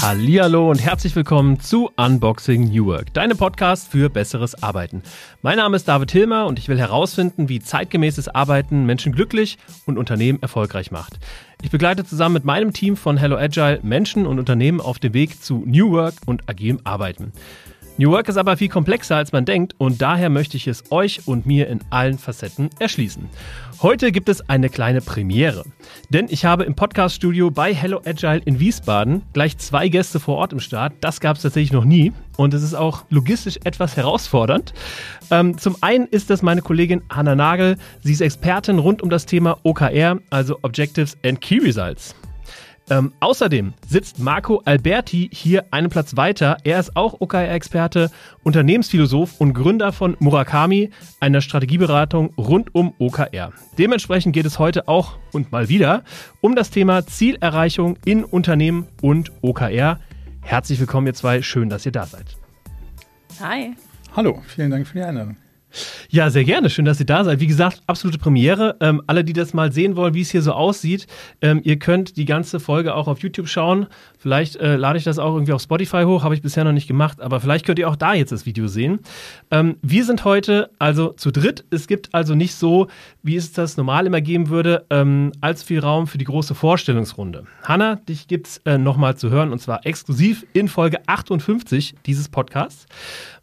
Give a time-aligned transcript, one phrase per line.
[0.00, 5.02] Hallihallo und herzlich willkommen zu Unboxing New Work, deinem Podcast für besseres Arbeiten.
[5.42, 9.98] Mein Name ist David Hilmer und ich will herausfinden, wie zeitgemäßes Arbeiten Menschen glücklich und
[9.98, 11.18] Unternehmen erfolgreich macht.
[11.60, 15.42] Ich begleite zusammen mit meinem Team von Hello Agile Menschen und Unternehmen auf dem Weg
[15.42, 17.32] zu New Work und agilem Arbeiten.
[18.00, 21.26] New Work ist aber viel komplexer, als man denkt und daher möchte ich es euch
[21.26, 23.28] und mir in allen Facetten erschließen.
[23.82, 25.64] Heute gibt es eine kleine Premiere,
[26.08, 30.52] denn ich habe im Podcaststudio bei Hello Agile in Wiesbaden gleich zwei Gäste vor Ort
[30.52, 30.92] im Start.
[31.00, 34.74] Das gab es tatsächlich noch nie und es ist auch logistisch etwas herausfordernd.
[35.32, 37.78] Ähm, zum einen ist das meine Kollegin Hanna Nagel.
[38.02, 42.14] Sie ist Expertin rund um das Thema OKR, also Objectives and Key Results.
[42.90, 46.56] Ähm, außerdem sitzt Marco Alberti hier einen Platz weiter.
[46.64, 48.10] Er ist auch OKR-Experte,
[48.44, 53.52] Unternehmensphilosoph und Gründer von Murakami, einer Strategieberatung rund um OKR.
[53.76, 56.02] Dementsprechend geht es heute auch und mal wieder
[56.40, 60.00] um das Thema Zielerreichung in Unternehmen und OKR.
[60.40, 61.42] Herzlich willkommen, ihr zwei.
[61.42, 62.36] Schön, dass ihr da seid.
[63.40, 63.74] Hi.
[64.16, 65.36] Hallo, vielen Dank für die Einladung.
[66.10, 66.70] Ja, sehr gerne.
[66.70, 67.40] Schön, dass ihr da seid.
[67.40, 68.76] Wie gesagt, absolute Premiere.
[68.80, 71.06] Ähm, alle, die das mal sehen wollen, wie es hier so aussieht,
[71.42, 73.86] ähm, ihr könnt die ganze Folge auch auf YouTube schauen.
[74.18, 76.88] Vielleicht äh, lade ich das auch irgendwie auf Spotify hoch, habe ich bisher noch nicht
[76.88, 79.00] gemacht, aber vielleicht könnt ihr auch da jetzt das Video sehen.
[79.50, 81.64] Ähm, wir sind heute also zu dritt.
[81.70, 82.88] Es gibt also nicht so,
[83.22, 87.44] wie es das normal immer geben würde, ähm, allzu viel Raum für die große Vorstellungsrunde.
[87.62, 92.28] Hanna, dich gibt es äh, nochmal zu hören und zwar exklusiv in Folge 58 dieses
[92.28, 92.86] Podcasts.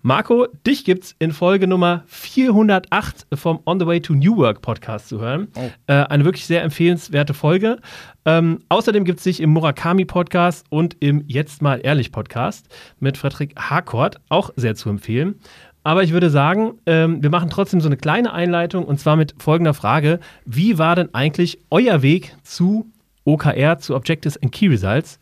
[0.08, 4.62] Marco, dich gibt es in Folge Nummer 408 vom On the Way to New Work
[4.62, 5.48] Podcast zu hören.
[5.56, 5.72] Oh.
[5.88, 7.80] Äh, eine wirklich sehr empfehlenswerte Folge.
[8.24, 12.68] Ähm, außerdem gibt es dich im Murakami Podcast und im Jetzt mal ehrlich Podcast
[13.00, 15.40] mit Frederik Harcourt, auch sehr zu empfehlen.
[15.84, 19.34] Aber ich würde sagen, ähm, wir machen trotzdem so eine kleine Einleitung und zwar mit
[19.40, 20.20] folgender Frage.
[20.46, 22.92] Wie war denn eigentlich euer Weg zu
[23.24, 25.18] OKR, zu Objectives and Key Results?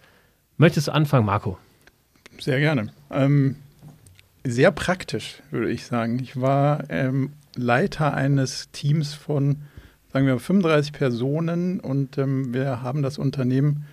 [0.57, 1.57] Möchtest du anfangen, Marco?
[2.37, 2.91] Sehr gerne.
[3.09, 3.55] Ähm,
[4.43, 6.19] sehr praktisch, würde ich sagen.
[6.19, 9.57] Ich war ähm, Leiter eines Teams von,
[10.11, 13.85] sagen wir, 35 Personen und ähm, wir haben das Unternehmen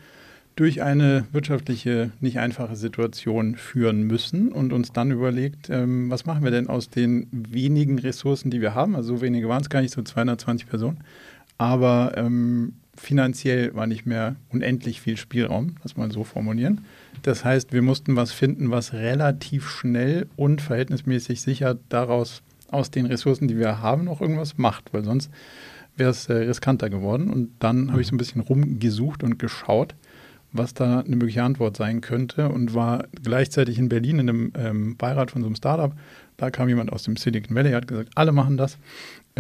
[0.57, 6.45] durch eine wirtschaftliche, nicht einfache Situation führen müssen und uns dann überlegt, ähm, was machen
[6.45, 8.97] wir denn aus den wenigen Ressourcen, die wir haben?
[8.97, 10.99] Also so wenige waren es gar nicht, so 220 Personen.
[11.57, 16.83] Aber ähm, finanziell war nicht mehr unendlich viel Spielraum, das mal so formulieren.
[17.23, 23.07] Das heißt, wir mussten was finden, was relativ schnell und verhältnismäßig sicher daraus aus den
[23.07, 25.31] Ressourcen, die wir haben, noch irgendwas macht, weil sonst
[25.97, 27.31] wäre es äh, riskanter geworden.
[27.31, 29.95] Und dann habe ich so ein bisschen rumgesucht und geschaut,
[30.53, 34.97] was da eine mögliche Antwort sein könnte und war gleichzeitig in Berlin in einem ähm,
[34.97, 35.93] Beirat von so einem Startup.
[36.37, 38.79] Da kam jemand aus dem Silicon Valley, hat gesagt, alle machen das.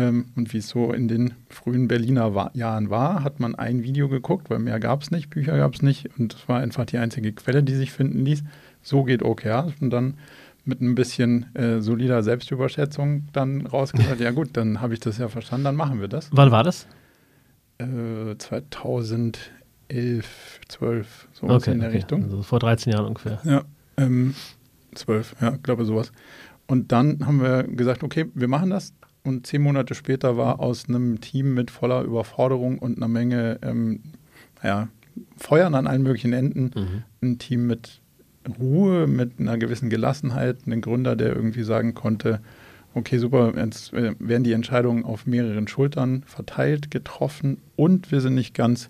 [0.00, 3.82] Ähm, und wie es so in den frühen Berliner war, Jahren war, hat man ein
[3.82, 6.08] Video geguckt, weil mehr gab es nicht, Bücher gab es nicht.
[6.18, 8.42] Und das war einfach die einzige Quelle, die sich finden ließ.
[8.82, 9.72] So geht OKR.
[9.80, 10.14] Und dann
[10.64, 15.28] mit ein bisschen äh, solider Selbstüberschätzung dann rausgesagt, ja gut, dann habe ich das ja
[15.28, 16.30] verstanden, dann machen wir das.
[16.32, 16.86] Wann war das?
[17.78, 19.40] Äh, 2011,
[20.68, 21.98] 12, so okay, in der okay.
[21.98, 22.22] Richtung.
[22.22, 23.40] Also vor 13 Jahren ungefähr.
[23.44, 23.64] Ja,
[23.96, 24.34] ähm,
[24.94, 26.12] 12, ja, glaube sowas.
[26.66, 28.94] Und dann haben wir gesagt, okay, wir machen das.
[29.22, 34.00] Und zehn Monate später war aus einem Team mit voller Überforderung und einer Menge ähm,
[34.62, 34.88] ja,
[35.36, 37.03] Feuern an allen möglichen Enden mhm.
[37.22, 38.00] ein Team mit
[38.59, 42.41] Ruhe, mit einer gewissen Gelassenheit, ein Gründer, der irgendwie sagen konnte,
[42.94, 48.34] okay, super, jetzt äh, werden die Entscheidungen auf mehreren Schultern verteilt, getroffen und wir sind
[48.34, 48.88] nicht ganz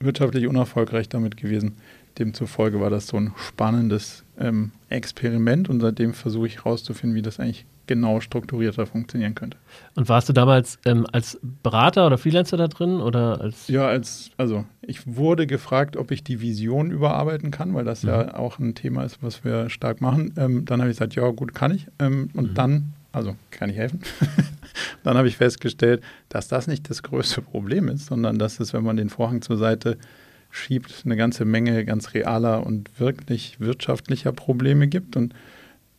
[0.00, 1.76] wirtschaftlich unerfolgreich damit gewesen.
[2.18, 7.40] Demzufolge war das so ein spannendes ähm, Experiment und seitdem versuche ich herauszufinden, wie das
[7.40, 9.56] eigentlich genau strukturierter funktionieren könnte.
[9.94, 13.68] Und warst du damals ähm, als Berater oder Freelancer da drin oder als?
[13.68, 18.08] Ja, als also ich wurde gefragt, ob ich die Vision überarbeiten kann, weil das mhm.
[18.10, 20.32] ja auch ein Thema ist, was wir stark machen.
[20.36, 21.86] Ähm, dann habe ich gesagt, ja gut, kann ich.
[21.98, 22.54] Ähm, und mhm.
[22.54, 24.00] dann, also kann ich helfen.
[25.02, 28.84] dann habe ich festgestellt, dass das nicht das größte Problem ist, sondern dass es, wenn
[28.84, 29.98] man den Vorhang zur Seite
[30.52, 35.34] schiebt, eine ganze Menge ganz realer und wirklich wirtschaftlicher Probleme gibt und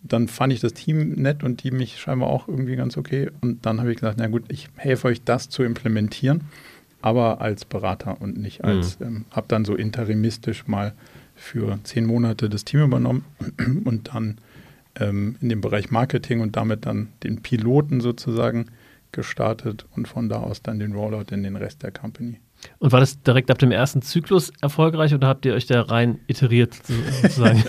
[0.04, 3.32] dann fand ich das Team nett und die mich scheinbar auch irgendwie ganz okay.
[3.42, 6.42] Und dann habe ich gesagt, na gut, ich helfe euch das zu implementieren,
[7.02, 9.06] aber als Berater und nicht als, mhm.
[9.06, 10.94] ähm, habe dann so interimistisch mal
[11.36, 13.26] für zehn Monate das Team übernommen
[13.86, 14.38] und dann
[15.00, 18.68] ähm, in dem Bereich Marketing und damit dann den Piloten sozusagen
[19.12, 22.40] gestartet und von da aus dann den Rollout in den Rest der Company.
[22.80, 26.20] Und war das direkt ab dem ersten Zyklus erfolgreich oder habt ihr euch da rein
[26.28, 26.76] iteriert
[27.22, 27.64] sozusagen?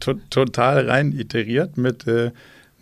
[0.30, 2.32] Total rein iteriert mit äh,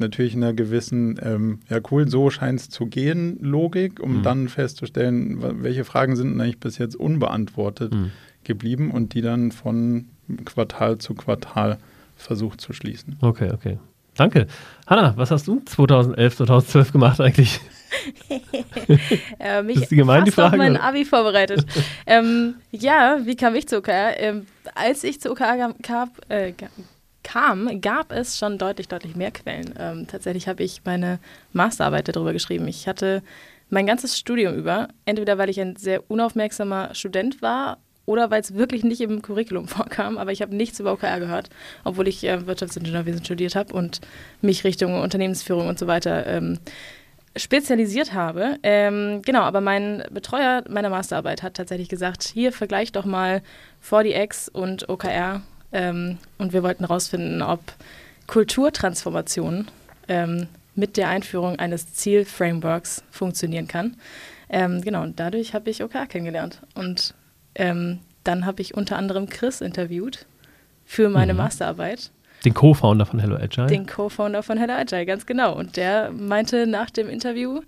[0.00, 4.23] natürlich einer gewissen, ähm, ja cool, so scheint es zu gehen, Logik, um mhm.
[4.23, 8.11] dann festzustellen, welche Fragen sind eigentlich bis jetzt unbeantwortet mhm.
[8.43, 10.06] geblieben und die dann von
[10.44, 11.79] Quartal zu Quartal
[12.17, 13.17] versucht zu schließen.
[13.20, 13.79] Okay, okay.
[14.17, 14.47] Danke.
[14.87, 17.61] Hanna, was hast du 2011, 2012 gemacht eigentlich?
[19.39, 21.65] äh, mich ist die Frage, mein Abi vorbereitet.
[22.07, 24.19] ähm, ja, wie kam ich zu OKR?
[24.19, 26.53] Ähm, als ich zu OKR kam, äh,
[27.23, 29.75] kam, gab es schon deutlich, deutlich mehr Quellen.
[29.79, 31.19] Ähm, tatsächlich habe ich meine
[31.53, 32.67] Masterarbeit darüber geschrieben.
[32.69, 33.23] Ich hatte
[33.69, 38.55] mein ganzes Studium über, entweder weil ich ein sehr unaufmerksamer Student war oder weil es
[38.55, 41.51] wirklich nicht im Curriculum vorkam, aber ich habe nichts über OKR gehört,
[41.85, 44.01] obwohl ich äh, Wirtschaftsingenieurwesen studiert habe und
[44.43, 46.59] mich Richtung Unternehmensführung und so weiter ähm,
[47.37, 48.59] spezialisiert habe.
[48.62, 53.43] Ähm, genau, aber mein Betreuer meiner Masterarbeit hat tatsächlich gesagt, hier vergleich doch mal
[53.88, 55.43] 4DX und OKR
[55.73, 57.61] ähm, und wir wollten herausfinden, ob
[58.27, 59.69] Kulturtransformation
[60.09, 63.97] ähm, mit der Einführung eines Zielframeworks funktionieren kann.
[64.49, 66.61] Ähm, genau, und dadurch habe ich OKR kennengelernt.
[66.75, 67.15] Und
[67.55, 70.26] ähm, dann habe ich unter anderem Chris interviewt
[70.85, 71.38] für meine mhm.
[71.38, 72.11] Masterarbeit.
[72.45, 73.67] Den Co-Founder von Hello Agile?
[73.67, 75.57] Den Co-Founder von Hello Agile, ganz genau.
[75.57, 77.61] Und der meinte nach dem Interview,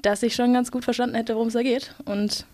[0.00, 1.94] dass ich schon ganz gut verstanden hätte, worum es da geht.
[2.04, 2.46] Und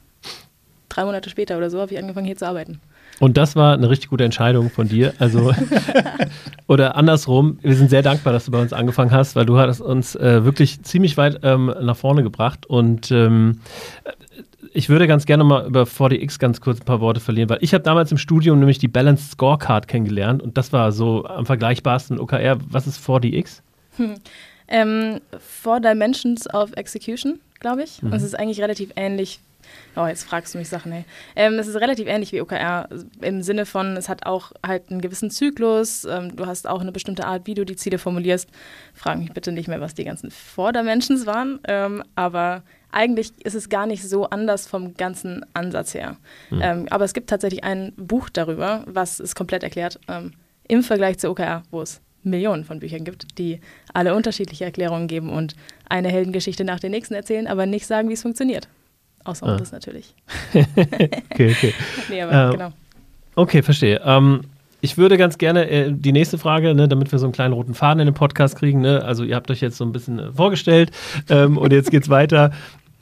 [0.88, 2.80] drei Monate später oder so habe ich angefangen, hier zu arbeiten.
[3.20, 5.12] Und das war eine richtig gute Entscheidung von dir.
[5.18, 5.52] Also,
[6.68, 9.80] oder andersrum, wir sind sehr dankbar, dass du bei uns angefangen hast, weil du hast
[9.80, 12.66] uns äh, wirklich ziemlich weit ähm, nach vorne gebracht.
[12.66, 13.60] Und ähm,
[14.72, 17.74] ich würde ganz gerne mal über 4DX ganz kurz ein paar Worte verlieren, weil ich
[17.74, 22.18] habe damals im Studium nämlich die Balanced Scorecard kennengelernt und das war so am vergleichbarsten
[22.18, 22.58] OKR.
[22.68, 23.62] Was ist 4DX?
[23.96, 24.14] Hm.
[24.68, 28.02] Ähm, Four Dimensions of Execution, glaube ich.
[28.02, 28.12] Mhm.
[28.12, 29.40] Und es ist eigentlich relativ ähnlich
[29.96, 31.04] Oh, jetzt fragst du mich Sachen, ey.
[31.36, 32.88] Ähm, es ist relativ ähnlich wie OKR
[33.20, 36.92] im Sinne von, es hat auch halt einen gewissen Zyklus, ähm, du hast auch eine
[36.92, 38.48] bestimmte Art, wie du die Ziele formulierst.
[38.94, 43.68] Frag mich bitte nicht mehr, was die ganzen Vordermentions waren, ähm, aber eigentlich ist es
[43.68, 46.16] gar nicht so anders vom ganzen Ansatz her.
[46.50, 46.60] Mhm.
[46.62, 50.32] Ähm, aber es gibt tatsächlich ein Buch darüber, was es komplett erklärt, ähm,
[50.68, 53.60] im Vergleich zu OKR, wo es Millionen von Büchern gibt, die
[53.94, 55.56] alle unterschiedliche Erklärungen geben und
[55.88, 58.68] eine Heldengeschichte nach der nächsten erzählen, aber nicht sagen, wie es funktioniert.
[59.24, 59.56] Außer ah.
[59.56, 60.14] das natürlich.
[60.52, 61.74] okay, okay.
[62.08, 62.72] nee, aber ähm, genau.
[63.36, 64.00] Okay, verstehe.
[64.04, 64.42] Ähm,
[64.82, 67.74] ich würde ganz gerne äh, die nächste Frage, ne, damit wir so einen kleinen roten
[67.74, 68.80] Faden in den Podcast kriegen.
[68.80, 69.04] Ne?
[69.04, 70.90] Also ihr habt euch jetzt so ein bisschen äh, vorgestellt
[71.28, 72.52] ähm, und jetzt geht's weiter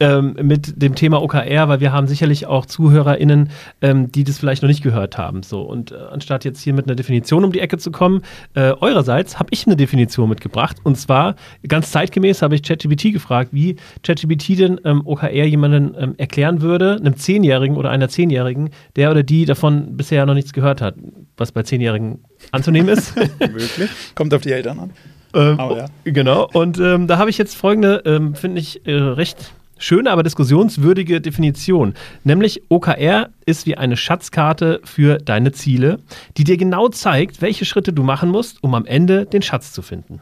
[0.01, 3.51] ähm, mit dem Thema OKR, weil wir haben sicherlich auch ZuhörerInnen,
[3.83, 5.43] ähm, die das vielleicht noch nicht gehört haben.
[5.43, 8.23] So, und äh, anstatt jetzt hier mit einer Definition um die Ecke zu kommen,
[8.55, 10.79] äh, eurerseits habe ich eine Definition mitgebracht.
[10.83, 11.37] Und zwar
[11.67, 16.97] ganz zeitgemäß habe ich ChatGPT gefragt, wie ChatGPT denn ähm, OKR jemanden ähm, erklären würde,
[16.97, 20.95] einem Zehnjährigen oder einer Zehnjährigen, der oder die davon bisher noch nichts gehört hat,
[21.37, 23.17] was bei Zehnjährigen anzunehmen ist.
[23.39, 23.91] Wirklich?
[24.15, 24.91] Kommt auf die Eltern an.
[25.35, 25.87] Ähm, oh, ja.
[26.05, 30.23] Genau, und ähm, da habe ich jetzt folgende, ähm, finde ich, äh, recht schöne, aber
[30.23, 31.95] diskussionswürdige Definition.
[32.25, 36.01] Nämlich OKR ist wie eine Schatzkarte für deine Ziele,
[36.37, 39.83] die dir genau zeigt, welche Schritte du machen musst, um am Ende den Schatz zu
[39.83, 40.21] finden.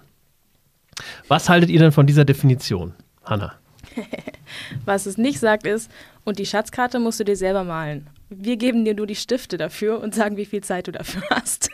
[1.29, 2.95] Was haltet ihr denn von dieser Definition,
[3.25, 3.55] Hanna?
[4.85, 5.91] Was es nicht sagt ist,
[6.25, 8.09] und die Schatzkarte musst du dir selber malen.
[8.29, 11.71] Wir geben dir nur die Stifte dafür und sagen, wie viel Zeit du dafür hast.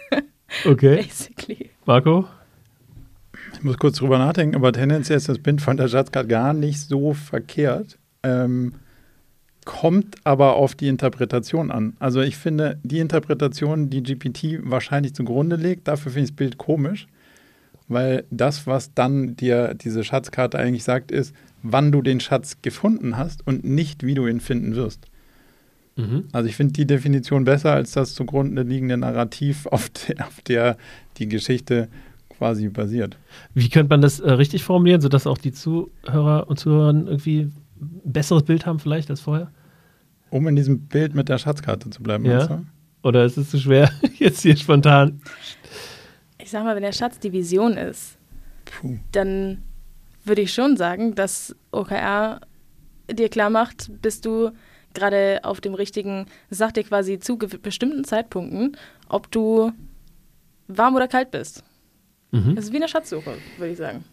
[0.67, 0.97] Okay.
[0.97, 1.71] Basically.
[1.87, 2.27] Marco?
[3.63, 6.81] Ich muss kurz drüber nachdenken, aber tendenziell ist das Bild von der Schatzkarte gar nicht
[6.81, 7.97] so verkehrt.
[8.25, 8.73] Ähm,
[9.65, 11.93] kommt aber auf die Interpretation an.
[12.01, 16.59] Also ich finde, die Interpretation, die GPT wahrscheinlich zugrunde legt, dafür finde ich das Bild
[16.59, 17.07] komisch,
[17.87, 21.33] weil das, was dann dir diese Schatzkarte eigentlich sagt, ist,
[21.63, 25.07] wann du den Schatz gefunden hast und nicht, wie du ihn finden wirst.
[25.95, 26.25] Mhm.
[26.33, 30.77] Also ich finde die Definition besser als das zugrunde liegende Narrativ, auf der, auf der
[31.19, 31.87] die Geschichte
[32.43, 33.17] quasi basiert.
[33.55, 37.43] Wie könnte man das äh, richtig formulieren, sodass auch die Zuhörer und Zuhörer irgendwie
[37.81, 39.53] ein besseres Bild haben vielleicht als vorher?
[40.31, 42.25] Um in diesem Bild mit der Schatzkarte zu bleiben.
[42.25, 42.63] Ja.
[43.05, 45.21] Oder ist es zu schwer, jetzt hier spontan?
[46.39, 48.19] Ich sag mal, wenn der Schatz die Vision ist,
[48.65, 48.99] Puh.
[49.13, 49.63] dann
[50.25, 52.41] würde ich schon sagen, dass OKR
[53.09, 54.51] dir klar macht, bist du
[54.95, 58.77] gerade auf dem richtigen, sagt dir quasi zu bestimmten Zeitpunkten,
[59.09, 59.71] ob du
[60.67, 61.63] warm oder kalt bist.
[62.33, 62.57] Mhm.
[62.57, 64.05] Das ist wie eine Schatzsuche, würde ich sagen.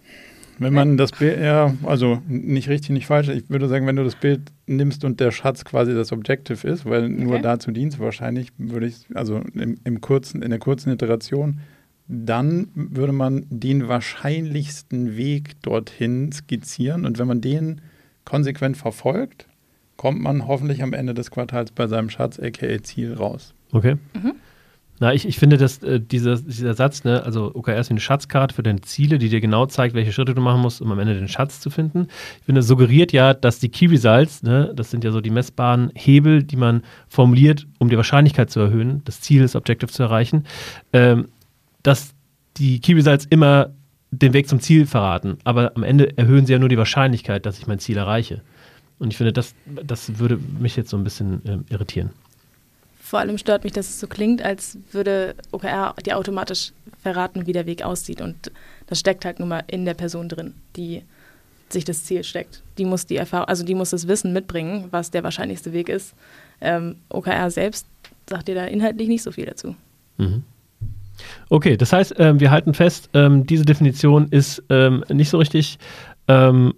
[0.59, 3.29] Wenn man das Bild, ja, also nicht richtig, nicht falsch.
[3.29, 6.85] Ich würde sagen, wenn du das Bild nimmst und der Schatz quasi das Objective ist,
[6.85, 7.23] weil okay.
[7.23, 11.61] nur dazu dient wahrscheinlich, würde ich, also im, im, kurzen, in der kurzen Iteration,
[12.09, 17.05] dann würde man den wahrscheinlichsten Weg dorthin skizzieren.
[17.05, 17.79] Und wenn man den
[18.25, 19.47] konsequent verfolgt,
[19.95, 23.53] kommt man hoffentlich am Ende des Quartals bei seinem Schatz, aka Ziel, raus.
[23.71, 23.95] Okay.
[24.13, 24.33] Mhm.
[24.99, 28.01] Na, ich, ich finde, dass äh, dieser, dieser Satz, ne, also OKR ist wie eine
[28.01, 30.99] Schatzkarte für deine Ziele, die dir genau zeigt, welche Schritte du machen musst, um am
[30.99, 32.07] Ende den Schatz zu finden.
[32.39, 35.91] Ich finde, suggeriert ja, dass die Key Results, ne, das sind ja so die messbaren
[35.95, 40.45] Hebel, die man formuliert, um die Wahrscheinlichkeit zu erhöhen, das Ziel, das Objective zu erreichen,
[40.91, 41.29] ähm,
[41.81, 42.13] dass
[42.57, 43.69] die Key Results immer
[44.11, 47.59] den Weg zum Ziel verraten, aber am Ende erhöhen sie ja nur die Wahrscheinlichkeit, dass
[47.59, 48.41] ich mein Ziel erreiche.
[48.97, 52.09] Und ich finde, das, das würde mich jetzt so ein bisschen äh, irritieren.
[53.09, 57.53] Vor allem stört mich, dass es so klingt, als würde OKR dir automatisch verraten, wie
[57.53, 58.21] der Weg aussieht.
[58.21, 58.51] Und
[58.85, 61.01] das steckt halt nun mal in der Person drin, die
[61.69, 62.61] sich das Ziel steckt.
[62.77, 66.13] Die muss die Erfahrung, also die muss das Wissen mitbringen, was der wahrscheinlichste Weg ist.
[66.61, 67.87] Ähm, OKR selbst
[68.29, 69.75] sagt dir da inhaltlich nicht so viel dazu.
[70.17, 70.43] Mhm.
[71.49, 75.79] Okay, das heißt, ähm, wir halten fest, ähm, diese Definition ist ähm, nicht so richtig
[76.27, 76.75] ähm,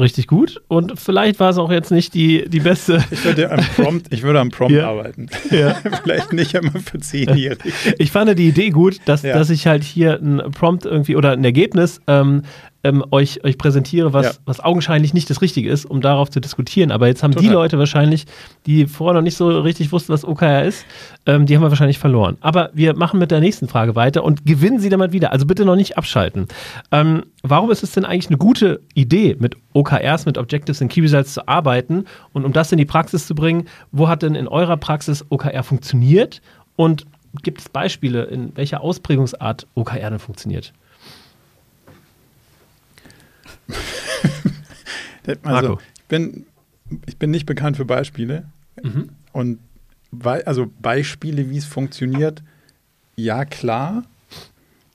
[0.00, 3.04] richtig gut und vielleicht war es auch jetzt nicht die, die beste.
[3.10, 4.88] Ich würde am Prompt, ich würde am Prompt ja.
[4.88, 5.28] arbeiten.
[5.50, 5.74] Ja.
[6.02, 7.72] vielleicht nicht immer für Zehnjährige.
[7.98, 9.34] Ich fand die Idee gut, dass, ja.
[9.34, 12.42] dass ich halt hier ein Prompt irgendwie oder ein Ergebnis ähm,
[12.84, 14.32] ähm, euch, euch präsentiere, was, ja.
[14.44, 16.92] was augenscheinlich nicht das Richtige ist, um darauf zu diskutieren.
[16.92, 17.48] Aber jetzt haben Total.
[17.48, 18.26] die Leute wahrscheinlich,
[18.66, 20.84] die vorher noch nicht so richtig wussten, was OKR ist,
[21.26, 22.36] ähm, die haben wir wahrscheinlich verloren.
[22.40, 25.32] Aber wir machen mit der nächsten Frage weiter und gewinnen sie damit wieder.
[25.32, 26.46] Also bitte noch nicht abschalten.
[26.92, 31.00] Ähm, warum ist es denn eigentlich eine gute Idee, mit OKRs, mit Objectives und Key
[31.00, 32.04] Results zu arbeiten?
[32.34, 35.62] Und um das in die Praxis zu bringen, wo hat denn in eurer Praxis OKR
[35.62, 36.42] funktioniert?
[36.76, 37.06] Und
[37.42, 40.72] gibt es Beispiele, in welcher Ausprägungsart OKR denn funktioniert?
[45.42, 46.46] also, ich bin,
[47.06, 48.44] ich bin nicht bekannt für Beispiele.
[48.82, 49.10] Mhm.
[49.32, 49.58] Und
[50.22, 52.42] also Beispiele, wie es funktioniert,
[53.16, 54.04] ja klar.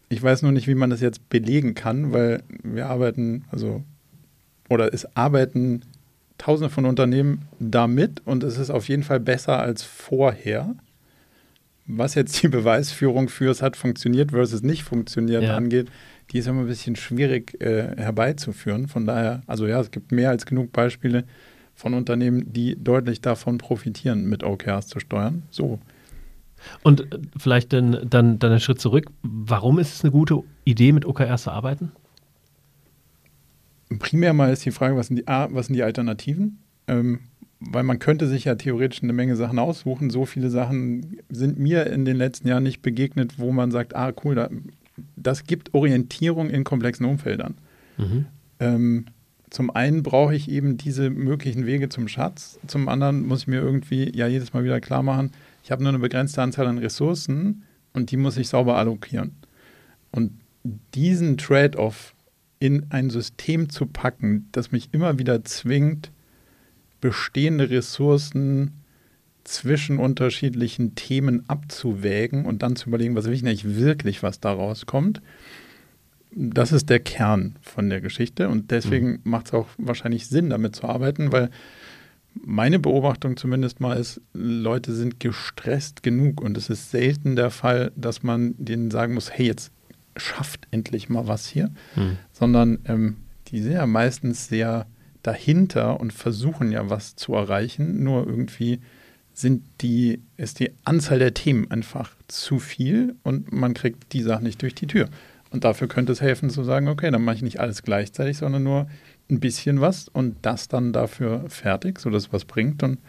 [0.09, 3.83] Ich weiß nur nicht, wie man das jetzt belegen kann, weil wir arbeiten, also,
[4.69, 5.83] oder es arbeiten
[6.38, 10.75] tausende von Unternehmen damit und es ist auf jeden Fall besser als vorher.
[11.85, 15.55] Was jetzt die Beweisführung für es hat funktioniert versus nicht funktioniert ja.
[15.55, 15.89] angeht,
[16.31, 18.88] die ist immer ein bisschen schwierig äh, herbeizuführen.
[18.88, 21.25] Von daher, also ja, es gibt mehr als genug Beispiele
[21.74, 25.43] von Unternehmen, die deutlich davon profitieren, mit OKRs zu steuern.
[25.50, 25.79] So.
[26.83, 29.07] Und äh, vielleicht dann, dann, dann einen Schritt zurück.
[29.24, 31.91] Warum ist es eine gute Idee, mit OKRs zu arbeiten?
[33.98, 36.59] Primär mal ist die Frage, was sind die, was sind die Alternativen?
[36.88, 37.21] Ähm,
[37.59, 40.09] weil man könnte sich ja theoretisch eine Menge Sachen aussuchen.
[40.09, 44.13] So viele Sachen sind mir in den letzten Jahren nicht begegnet, wo man sagt, ah
[44.24, 44.50] cool, da
[45.15, 47.55] das gibt Orientierung in komplexen Umfeldern.
[47.97, 48.25] Mhm.
[48.59, 49.05] Ähm,
[49.49, 53.61] zum einen brauche ich eben diese möglichen Wege zum Schatz, zum anderen muss ich mir
[53.61, 55.31] irgendwie ja jedes Mal wieder klar machen,
[55.63, 57.63] ich habe nur eine begrenzte Anzahl an Ressourcen
[57.93, 59.31] und die muss ich sauber allokieren.
[60.11, 60.31] Und
[60.93, 62.13] diesen Trade-off
[62.59, 66.11] in ein System zu packen, das mich immer wieder zwingt,
[67.01, 68.73] bestehende Ressourcen
[69.49, 74.53] zwischen unterschiedlichen Themen abzuwägen und dann zu überlegen, was will ich eigentlich wirklich, was da
[74.53, 75.21] rauskommt.
[76.31, 79.19] Das ist der Kern von der Geschichte und deswegen mhm.
[79.23, 81.49] macht es auch wahrscheinlich Sinn, damit zu arbeiten, weil
[82.35, 87.91] meine Beobachtung zumindest mal ist, Leute sind gestresst genug und es ist selten der Fall,
[87.95, 89.71] dass man denen sagen muss, hey, jetzt
[90.15, 92.17] schafft endlich mal was hier, mhm.
[92.31, 94.85] sondern ähm, die sind ja meistens sehr
[95.23, 98.79] dahinter und versuchen ja was zu erreichen, nur irgendwie
[99.39, 104.43] sind die, ist die Anzahl der Themen einfach zu viel und man kriegt die Sachen
[104.43, 105.08] nicht durch die Tür.
[105.51, 108.63] Und dafür könnte es helfen zu sagen, okay, dann mache ich nicht alles gleichzeitig, sondern
[108.63, 108.88] nur
[109.29, 113.00] ein bisschen was und das dann dafür fertig, sodass es was bringt und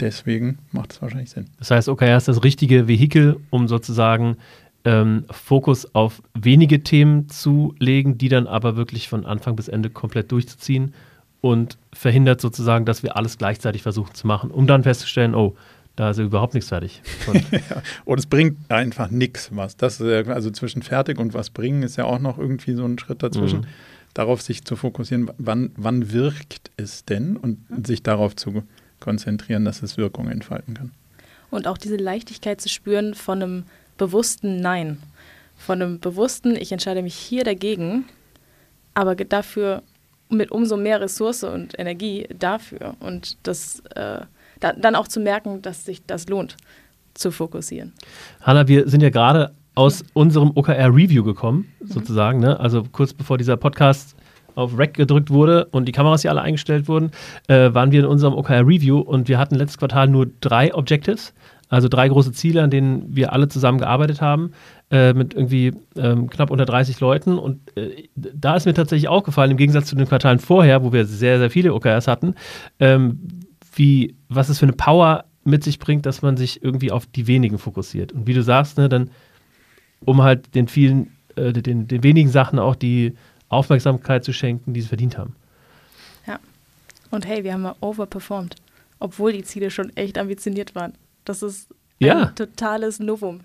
[0.00, 1.46] deswegen macht es wahrscheinlich Sinn.
[1.58, 4.36] Das heißt, OKR ist das richtige Vehikel, um sozusagen
[4.84, 9.88] ähm, Fokus auf wenige Themen zu legen, die dann aber wirklich von Anfang bis Ende
[9.88, 10.94] komplett durchzuziehen
[11.44, 15.54] und verhindert sozusagen, dass wir alles gleichzeitig versuchen zu machen, um dann festzustellen, oh,
[15.94, 17.02] da ist ja überhaupt nichts fertig.
[17.52, 19.76] ja, und es bringt einfach nichts was.
[19.76, 23.22] Das also zwischen fertig und was bringen ist ja auch noch irgendwie so ein Schritt
[23.22, 23.60] dazwischen.
[23.60, 23.66] Mhm.
[24.14, 28.62] Darauf sich zu fokussieren, wann, wann wirkt es denn und sich darauf zu
[29.00, 30.92] konzentrieren, dass es Wirkung entfalten kann.
[31.50, 33.64] Und auch diese Leichtigkeit zu spüren von einem
[33.98, 34.96] bewussten Nein.
[35.58, 38.06] Von einem bewussten, ich entscheide mich hier dagegen,
[38.94, 39.82] aber dafür
[40.34, 44.20] mit umso mehr Ressource und Energie dafür und das äh,
[44.60, 46.56] da, dann auch zu merken, dass sich das lohnt,
[47.14, 47.92] zu fokussieren.
[48.40, 51.86] Hanna, wir sind ja gerade aus unserem OKR-Review gekommen, mhm.
[51.88, 52.40] sozusagen.
[52.40, 52.58] Ne?
[52.58, 54.16] Also kurz bevor dieser Podcast
[54.54, 57.10] auf Rack gedrückt wurde und die Kameras hier alle eingestellt wurden,
[57.48, 61.34] äh, waren wir in unserem OKR-Review und wir hatten letztes Quartal nur drei Objectives,
[61.68, 64.52] also drei große Ziele, an denen wir alle zusammen gearbeitet haben.
[64.90, 67.38] Äh, mit irgendwie ähm, knapp unter 30 Leuten.
[67.38, 71.06] Und äh, da ist mir tatsächlich aufgefallen, im Gegensatz zu den Quartalen vorher, wo wir
[71.06, 72.34] sehr, sehr viele OKRs hatten,
[72.78, 73.18] ähm,
[73.74, 77.26] wie, was es für eine Power mit sich bringt, dass man sich irgendwie auf die
[77.26, 78.12] wenigen fokussiert.
[78.12, 79.10] Und wie du sagst, ne, dann
[80.04, 83.14] um halt den vielen, äh, den, den wenigen Sachen auch die
[83.48, 85.34] Aufmerksamkeit zu schenken, die sie verdient haben.
[86.26, 86.38] Ja.
[87.10, 88.56] Und hey, wir haben mal overperformed,
[89.00, 90.92] obwohl die Ziele schon echt ambitioniert waren.
[91.24, 92.26] Das ist ein ja.
[92.26, 93.40] totales Novum.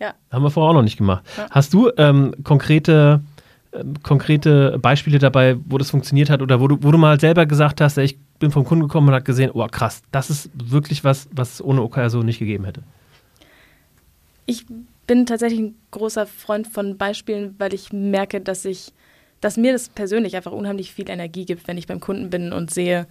[0.00, 0.14] Ja.
[0.30, 1.24] Haben wir vorher auch noch nicht gemacht.
[1.36, 1.48] Ja.
[1.50, 3.20] Hast du ähm, konkrete,
[3.72, 7.46] ähm, konkrete Beispiele dabei, wo das funktioniert hat oder wo du, wo du mal selber
[7.46, 11.02] gesagt hast, ich bin vom Kunden gekommen und habe gesehen, oh krass, das ist wirklich
[11.02, 12.82] was, was es ohne OKR so nicht gegeben hätte?
[14.46, 14.64] Ich
[15.06, 18.92] bin tatsächlich ein großer Freund von Beispielen, weil ich merke, dass ich,
[19.40, 22.72] dass mir das persönlich einfach unheimlich viel Energie gibt, wenn ich beim Kunden bin und
[22.72, 23.06] sehe,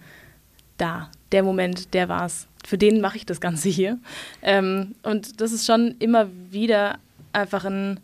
[0.78, 2.48] da, der Moment, der war's.
[2.68, 3.98] Für den mache ich das Ganze hier.
[4.42, 6.98] Ähm, und das ist schon immer wieder
[7.32, 7.98] einfach ein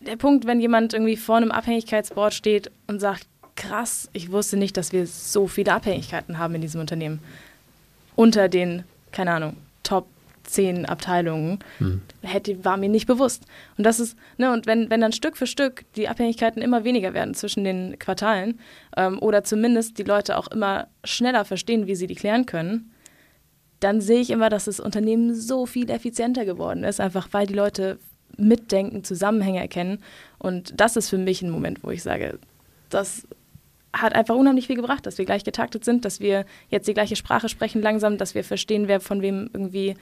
[0.00, 4.78] der Punkt, wenn jemand irgendwie vor einem Abhängigkeitsboard steht und sagt, krass, ich wusste nicht,
[4.78, 7.20] dass wir so viele Abhängigkeiten haben in diesem Unternehmen.
[8.16, 10.06] Unter den, keine Ahnung, Top
[10.44, 12.00] zehn Abteilungen, hm.
[12.22, 13.44] hätte, war mir nicht bewusst.
[13.76, 17.12] Und das ist, ne, und wenn, wenn dann Stück für Stück die Abhängigkeiten immer weniger
[17.12, 18.58] werden zwischen den Quartalen
[18.96, 22.90] ähm, oder zumindest die Leute auch immer schneller verstehen, wie sie die klären können,
[23.80, 27.54] dann sehe ich immer, dass das Unternehmen so viel effizienter geworden ist, einfach weil die
[27.54, 27.98] Leute
[28.36, 30.02] mitdenken, Zusammenhänge erkennen.
[30.38, 32.38] Und das ist für mich ein Moment, wo ich sage,
[32.90, 33.26] das
[33.92, 37.16] hat einfach unheimlich viel gebracht, dass wir gleich getaktet sind, dass wir jetzt die gleiche
[37.16, 39.96] Sprache sprechen langsam, dass wir verstehen, wer von wem irgendwie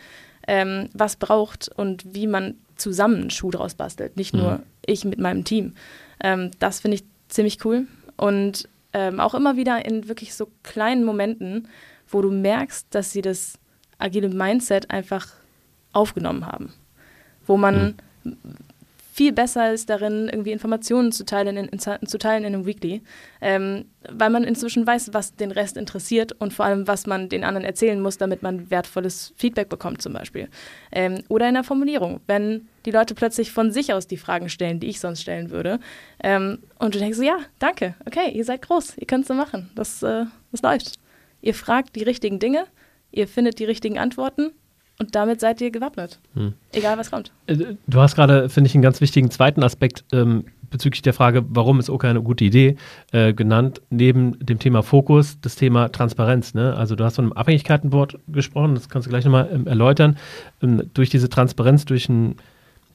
[0.47, 4.63] ähm, was braucht und wie man zusammen einen Schuh draus bastelt, nicht nur mhm.
[4.85, 5.75] ich mit meinem Team.
[6.23, 11.05] Ähm, das finde ich ziemlich cool und ähm, auch immer wieder in wirklich so kleinen
[11.05, 11.69] Momenten,
[12.09, 13.59] wo du merkst, dass sie das
[13.99, 15.27] agile Mindset einfach
[15.93, 16.73] aufgenommen haben,
[17.47, 18.35] wo man mhm
[19.19, 23.03] viel besser ist darin, irgendwie Informationen zu teilen in, in, zu teilen in einem Weekly,
[23.41, 27.43] ähm, weil man inzwischen weiß, was den Rest interessiert und vor allem, was man den
[27.43, 30.49] anderen erzählen muss, damit man wertvolles Feedback bekommt zum Beispiel.
[30.93, 34.79] Ähm, oder in der Formulierung, wenn die Leute plötzlich von sich aus die Fragen stellen,
[34.79, 35.81] die ich sonst stellen würde
[36.23, 39.35] ähm, und du denkst so, ja, danke, okay, ihr seid groß, ihr könnt es so
[39.35, 41.01] machen, das, äh, das läuft.
[41.41, 42.67] Ihr fragt die richtigen Dinge,
[43.11, 44.53] ihr findet die richtigen Antworten
[44.99, 46.19] und damit seid ihr gewappnet.
[46.35, 46.55] Hm.
[46.73, 47.33] Egal, was kommt.
[47.47, 51.45] Äh, du hast gerade, finde ich, einen ganz wichtigen zweiten Aspekt ähm, bezüglich der Frage,
[51.49, 52.77] warum ist OK eine gute Idee,
[53.13, 56.55] äh, genannt, neben dem Thema Fokus, das Thema Transparenz.
[56.55, 56.75] Ne?
[56.75, 60.19] Also du hast von einem Abhängigkeitenboard gesprochen, das kannst du gleich nochmal ähm, erläutern.
[60.63, 62.37] Ähm, durch diese Transparenz, durch einen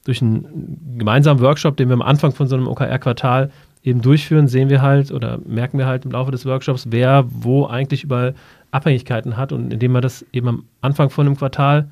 [0.04, 3.50] durch einen gemeinsamen Workshop, den wir am Anfang von so einem OKR-Quartal
[3.82, 7.66] eben durchführen, sehen wir halt oder merken wir halt im Laufe des Workshops, wer wo
[7.66, 8.34] eigentlich überall
[8.74, 9.52] Abhängigkeiten hat.
[9.52, 11.90] Und indem man das eben am Anfang von einem Quartal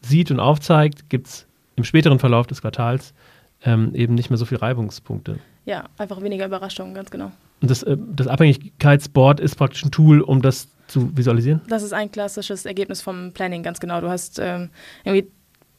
[0.00, 3.12] sieht und aufzeigt, gibt es im späteren Verlauf des Quartals
[3.64, 5.38] ähm, eben nicht mehr so viele Reibungspunkte.
[5.66, 7.30] Ja, einfach weniger Überraschungen, ganz genau.
[7.60, 11.60] Und das, äh, das Abhängigkeitsboard ist praktisch ein Tool, um das zu visualisieren?
[11.68, 14.00] Das ist ein klassisches Ergebnis vom Planning, ganz genau.
[14.00, 14.70] Du hast ähm,
[15.04, 15.30] irgendwie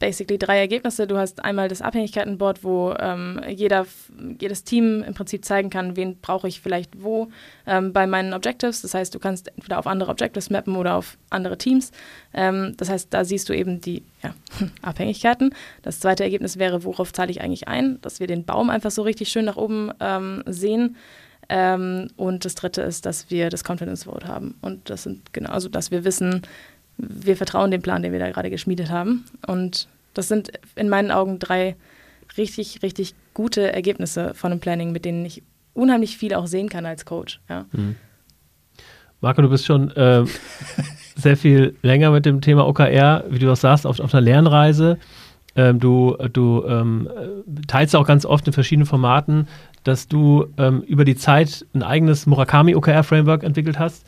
[0.02, 1.06] basically drei Ergebnisse.
[1.06, 3.86] Du hast einmal das Abhängigkeitenboard, wo ähm, jeder,
[4.40, 7.28] jedes Team im Prinzip zeigen kann, wen brauche ich vielleicht wo
[7.68, 8.82] ähm, bei meinen Objectives.
[8.82, 11.92] Das heißt, du kannst entweder auf andere Objectives mappen oder auf andere Teams.
[12.34, 14.34] Ähm, das heißt, da siehst du eben die ja,
[14.82, 15.54] Abhängigkeiten.
[15.82, 19.02] Das zweite Ergebnis wäre, worauf zahle ich eigentlich ein, dass wir den Baum einfach so
[19.02, 20.96] richtig schön nach oben ähm, sehen.
[21.48, 24.56] Ähm, und das dritte ist, dass wir das Confidence Vote haben.
[24.62, 26.42] Und das sind genau, also dass wir wissen,
[27.02, 29.24] wir vertrauen dem Plan, den wir da gerade geschmiedet haben.
[29.46, 31.76] Und das sind in meinen Augen drei
[32.36, 35.42] richtig, richtig gute Ergebnisse von einem Planning, mit denen ich
[35.74, 37.40] unheimlich viel auch sehen kann als Coach.
[37.48, 37.66] Ja.
[37.72, 37.96] Mhm.
[39.20, 40.24] Marco, du bist schon äh,
[41.16, 44.98] sehr viel länger mit dem Thema OKR, wie du das sagst, auf, auf einer Lernreise.
[45.54, 47.08] Ähm, du du ähm,
[47.66, 49.48] teilst auch ganz oft in verschiedenen Formaten,
[49.84, 54.06] dass du ähm, über die Zeit ein eigenes Murakami OKR-Framework entwickelt hast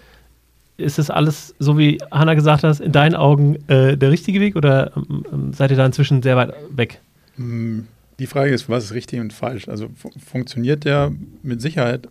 [0.77, 4.57] ist das alles, so wie Hanna gesagt hat, in deinen Augen äh, der richtige Weg
[4.57, 7.01] oder ähm, seid ihr da inzwischen sehr weit weg?
[7.37, 7.81] Mm,
[8.19, 9.69] die Frage ist, was ist richtig und falsch?
[9.69, 9.89] Also
[10.25, 12.09] funktioniert der mit Sicherheit?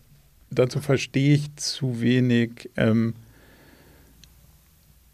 [0.49, 2.69] Dazu verstehe ich zu wenig.
[2.77, 3.15] Ähm,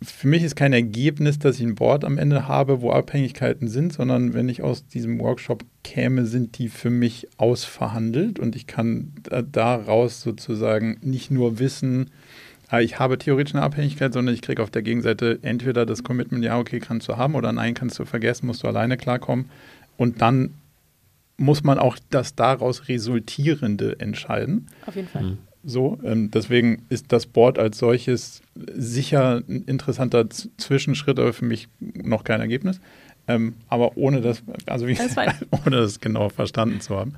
[0.01, 3.93] für mich ist kein Ergebnis, dass ich ein Board am Ende habe, wo Abhängigkeiten sind,
[3.93, 9.11] sondern wenn ich aus diesem Workshop käme, sind die für mich ausverhandelt und ich kann
[9.51, 12.11] daraus sozusagen nicht nur wissen,
[12.69, 16.43] Ah, ich habe theoretisch eine Abhängigkeit, sondern ich kriege auf der Gegenseite entweder das Commitment,
[16.45, 19.49] ja, okay, kannst du haben, oder nein, kannst du vergessen, musst du alleine klarkommen.
[19.97, 20.53] Und dann
[21.37, 24.67] muss man auch das daraus Resultierende entscheiden.
[24.85, 25.23] Auf jeden Fall.
[25.23, 25.37] Mhm.
[25.63, 28.41] So, ähm, deswegen ist das Board als solches
[28.73, 32.79] sicher ein interessanter Z Zwischenschritt, aber für mich noch kein Ergebnis.
[33.27, 34.97] Ähm, aber ohne das, also wie,
[35.65, 37.15] ohne das genau verstanden zu haben.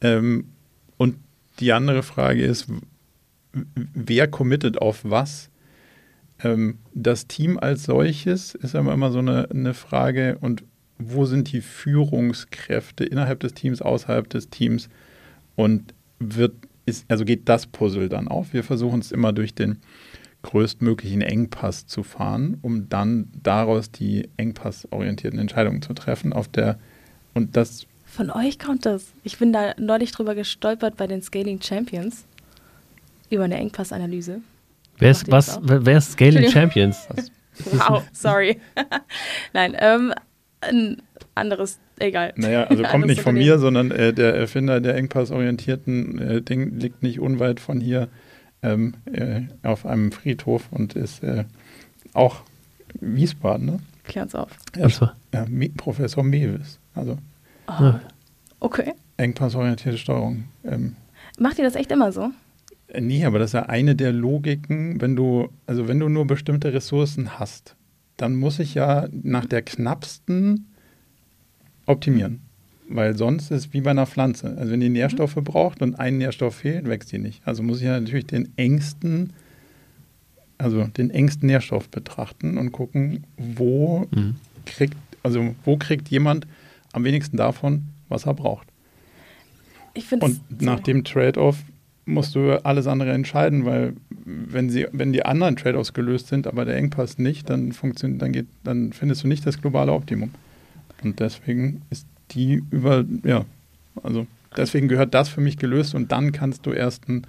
[0.00, 0.46] Ähm,
[0.96, 1.16] und
[1.60, 2.66] die andere Frage ist,
[3.54, 5.50] wer committet auf was.
[6.42, 10.64] Ähm, das Team als solches ist aber immer so eine, eine Frage und
[10.98, 14.88] wo sind die Führungskräfte innerhalb des Teams, außerhalb des Teams
[15.56, 16.54] und wird,
[16.86, 18.52] ist, also geht das Puzzle dann auf.
[18.52, 19.78] Wir versuchen es immer durch den
[20.42, 26.32] größtmöglichen Engpass zu fahren, um dann daraus die engpassorientierten Entscheidungen zu treffen.
[26.32, 26.78] Auf der
[27.34, 29.06] und das von euch kommt das.
[29.24, 32.26] Ich bin da neulich drüber gestolpert bei den Scaling Champions
[33.32, 34.40] über eine Engpassanalyse.
[34.98, 35.58] Wer ist was?
[35.62, 37.08] Wer ist Scaling Champions?
[37.72, 38.60] wow, sorry.
[39.52, 40.14] Nein, ähm,
[40.60, 41.02] ein
[41.34, 42.32] anderes, egal.
[42.36, 47.02] Naja, also kommt nicht von mir, sondern äh, der Erfinder der engpassorientierten äh, Ding liegt
[47.02, 48.08] nicht unweit von hier
[48.62, 51.44] ähm, äh, auf einem Friedhof und ist äh,
[52.12, 52.42] auch
[53.00, 53.80] Wiesbaden, ne?
[54.04, 54.50] Klär uns auf.
[54.76, 54.88] Ja,
[55.32, 56.78] ja, Professor Mewis.
[56.94, 57.18] Also.
[57.68, 57.94] Oh.
[58.60, 58.92] Okay.
[59.16, 60.44] Engpassorientierte Steuerung.
[60.64, 60.96] Ähm,
[61.38, 62.30] Macht ihr das echt immer so?
[62.98, 66.72] Nee, aber das ist ja eine der Logiken, wenn du, also wenn du nur bestimmte
[66.72, 67.74] Ressourcen hast,
[68.16, 70.66] dann muss ich ja nach der knappsten
[71.86, 72.40] optimieren.
[72.88, 74.56] Weil sonst ist es wie bei einer Pflanze.
[74.58, 75.44] Also wenn die Nährstoffe mhm.
[75.44, 77.40] braucht und ein Nährstoff fehlt, wächst die nicht.
[77.46, 79.32] Also muss ich ja natürlich den engsten,
[80.58, 84.36] also den engsten Nährstoff betrachten und gucken, wo mhm.
[84.66, 86.46] kriegt, also wo kriegt jemand
[86.92, 88.68] am wenigsten davon, was er braucht.
[90.20, 91.56] und nach dem Trade-off
[92.04, 96.64] musst du alles andere entscheiden, weil wenn sie, wenn die anderen Trade-offs gelöst sind, aber
[96.64, 100.30] der Engpass nicht, dann funktioniert, dann geht, dann findest du nicht das globale Optimum.
[101.02, 103.44] Und deswegen ist die über, ja,
[104.02, 107.26] also deswegen gehört das für mich gelöst und dann kannst du erst ein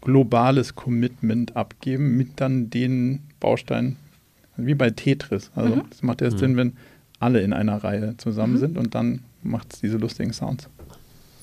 [0.00, 3.96] globales Commitment abgeben mit dann den Bausteinen,
[4.56, 5.50] wie bei Tetris.
[5.54, 6.06] Also es mhm.
[6.06, 6.40] macht erst mhm.
[6.40, 6.72] Sinn, wenn
[7.20, 8.58] alle in einer Reihe zusammen mhm.
[8.58, 10.68] sind und dann macht es diese lustigen Sounds.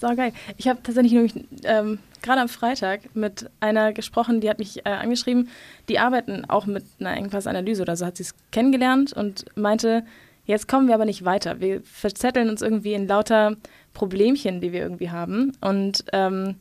[0.01, 0.33] So geil.
[0.57, 1.33] Ich habe tatsächlich nämlich
[1.63, 5.49] ähm, gerade am Freitag mit einer gesprochen, die hat mich äh, angeschrieben,
[5.89, 10.03] die arbeiten auch mit einer Engpassanalyse oder so, hat sie es kennengelernt und meinte,
[10.45, 11.59] jetzt kommen wir aber nicht weiter.
[11.59, 13.57] Wir verzetteln uns irgendwie in lauter
[13.93, 16.55] Problemchen, die wir irgendwie haben und ähm,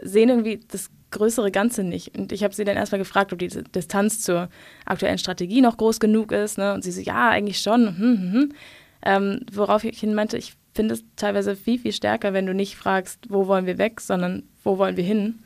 [0.00, 2.16] sehen irgendwie das größere Ganze nicht.
[2.16, 4.48] Und ich habe sie dann erstmal gefragt, ob die Distanz zur
[4.86, 6.56] aktuellen Strategie noch groß genug ist.
[6.56, 6.72] Ne?
[6.72, 7.98] Und sie so, ja, eigentlich schon.
[7.98, 8.52] Hm, hm, hm.
[9.02, 12.76] Ähm, worauf ich hin meinte, ich finde es teilweise viel, viel stärker, wenn du nicht
[12.76, 15.40] fragst, wo wollen wir weg, sondern wo wollen wir hin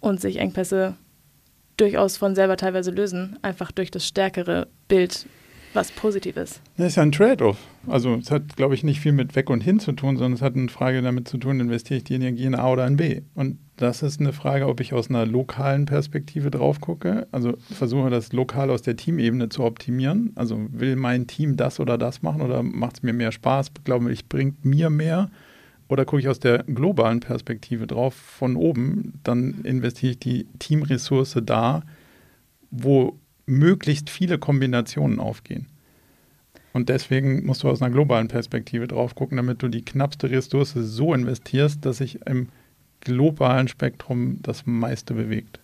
[0.00, 0.96] und sich Engpässe
[1.76, 5.26] durchaus von selber teilweise lösen, einfach durch das stärkere Bild
[5.74, 6.60] was Positives.
[6.76, 7.58] Das ist ja ein Trade-off.
[7.86, 10.42] Also es hat, glaube ich, nicht viel mit weg und hin zu tun, sondern es
[10.42, 13.22] hat eine Frage damit zu tun, investiere ich die Energie in A oder in B.
[13.34, 18.10] Und das ist eine Frage, ob ich aus einer lokalen Perspektive drauf gucke, also versuche
[18.10, 20.32] das lokal aus der Teamebene zu optimieren.
[20.34, 23.70] Also will mein Team das oder das machen oder macht es mir mehr Spaß?
[23.84, 25.30] Glaube ich, bringt mir mehr?
[25.88, 31.38] Oder gucke ich aus der globalen Perspektive drauf von oben, dann investiere ich die Teamressource
[31.42, 31.82] da,
[32.70, 35.66] wo möglichst viele Kombinationen aufgehen.
[36.72, 40.74] Und deswegen musst du aus einer globalen Perspektive drauf gucken, damit du die knappste Ressource
[40.74, 42.48] so investierst, dass sich im
[43.00, 45.60] globalen Spektrum das meiste bewegt.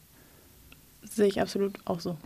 [1.02, 2.16] Sehe ich absolut auch so.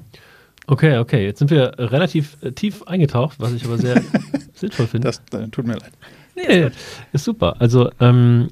[0.66, 1.24] Okay, okay.
[1.24, 4.02] Jetzt sind wir relativ äh, tief eingetaucht, was ich aber sehr
[4.54, 5.08] sinnvoll finde.
[5.08, 5.92] Das äh, tut mir leid.
[6.36, 6.76] Nee, ist,
[7.12, 7.56] ist, super.
[7.58, 8.48] Also, ähm,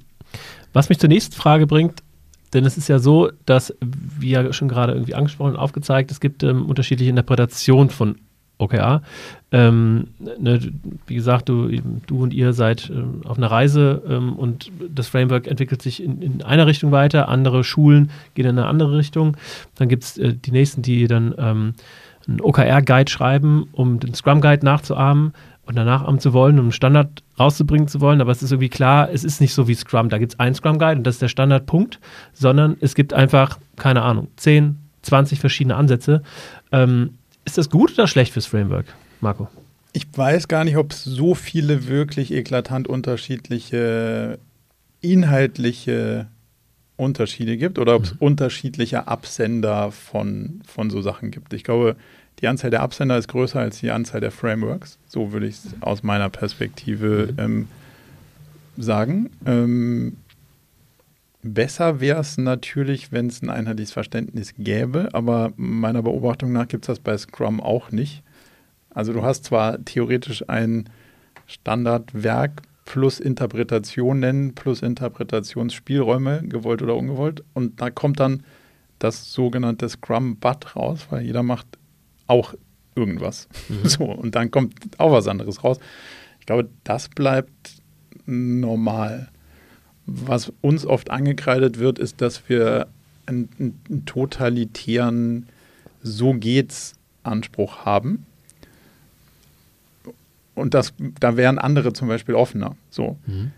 [0.72, 2.02] was mich zur nächsten Frage bringt,
[2.56, 6.20] denn es ist ja so, dass, wie ja schon gerade irgendwie angesprochen und aufgezeigt, es
[6.20, 8.16] gibt ähm, unterschiedliche Interpretationen von
[8.56, 9.02] OKR.
[9.52, 10.58] Ähm, ne,
[11.06, 11.68] wie gesagt, du,
[12.06, 16.22] du und ihr seid äh, auf einer Reise ähm, und das Framework entwickelt sich in,
[16.22, 19.36] in, einer Richtung weiter, andere Schulen gehen in eine andere Richtung.
[19.74, 21.74] Dann gibt es äh, die nächsten, die dann ähm,
[22.26, 25.34] einen OKR-Guide schreiben, um den Scrum-Guide nachzuahmen
[25.66, 28.20] und danach nachahmen zu wollen, um einen Standard rauszubringen zu wollen.
[28.20, 30.08] Aber es ist irgendwie klar, es ist nicht so wie Scrum.
[30.08, 32.00] Da gibt es einen Scrum-Guide und das ist der Standardpunkt,
[32.32, 36.22] sondern es gibt einfach, keine Ahnung, 10, 20 verschiedene Ansätze.
[36.72, 38.86] Ähm, ist das gut oder schlecht fürs Framework,
[39.20, 39.48] Marco?
[39.92, 44.38] Ich weiß gar nicht, ob es so viele wirklich eklatant unterschiedliche
[45.00, 46.26] inhaltliche
[46.96, 48.18] Unterschiede gibt oder ob es mhm.
[48.20, 51.52] unterschiedliche Absender von, von so Sachen gibt.
[51.52, 51.96] Ich glaube,
[52.40, 54.98] die Anzahl der Absender ist größer als die Anzahl der Frameworks.
[55.06, 57.38] So würde ich es aus meiner Perspektive mhm.
[57.38, 57.68] ähm,
[58.76, 59.30] sagen.
[59.46, 60.16] Ähm,
[61.42, 66.84] besser wäre es natürlich, wenn es ein einheitliches Verständnis gäbe, aber meiner Beobachtung nach gibt
[66.84, 68.22] es das bei Scrum auch nicht.
[68.90, 70.88] Also du hast zwar theoretisch ein
[71.46, 78.42] Standardwerk plus Interpretationen plus Interpretationsspielräume, gewollt oder ungewollt, und da kommt dann
[78.98, 81.66] das sogenannte Scrum-Bud raus, weil jeder macht
[82.26, 82.54] auch
[82.94, 83.48] irgendwas.
[83.68, 83.84] Mhm.
[83.88, 85.78] So, und dann kommt auch was anderes raus.
[86.40, 87.82] Ich glaube, das bleibt
[88.26, 89.28] normal.
[90.06, 92.86] Was uns oft angekreidet wird, ist, dass wir
[93.26, 95.48] einen, einen totalitären
[96.02, 98.24] So geht's Anspruch haben.
[100.54, 102.76] Und das, da wären andere zum Beispiel offener.
[102.90, 103.18] So.
[103.26, 103.52] Mhm.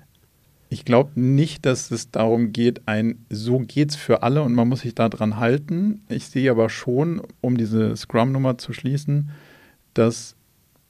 [0.71, 4.81] Ich glaube nicht, dass es darum geht, ein so geht's für alle und man muss
[4.81, 6.03] sich daran halten.
[6.09, 9.31] Ich sehe aber schon, um diese Scrum-Nummer zu schließen,
[9.95, 10.37] dass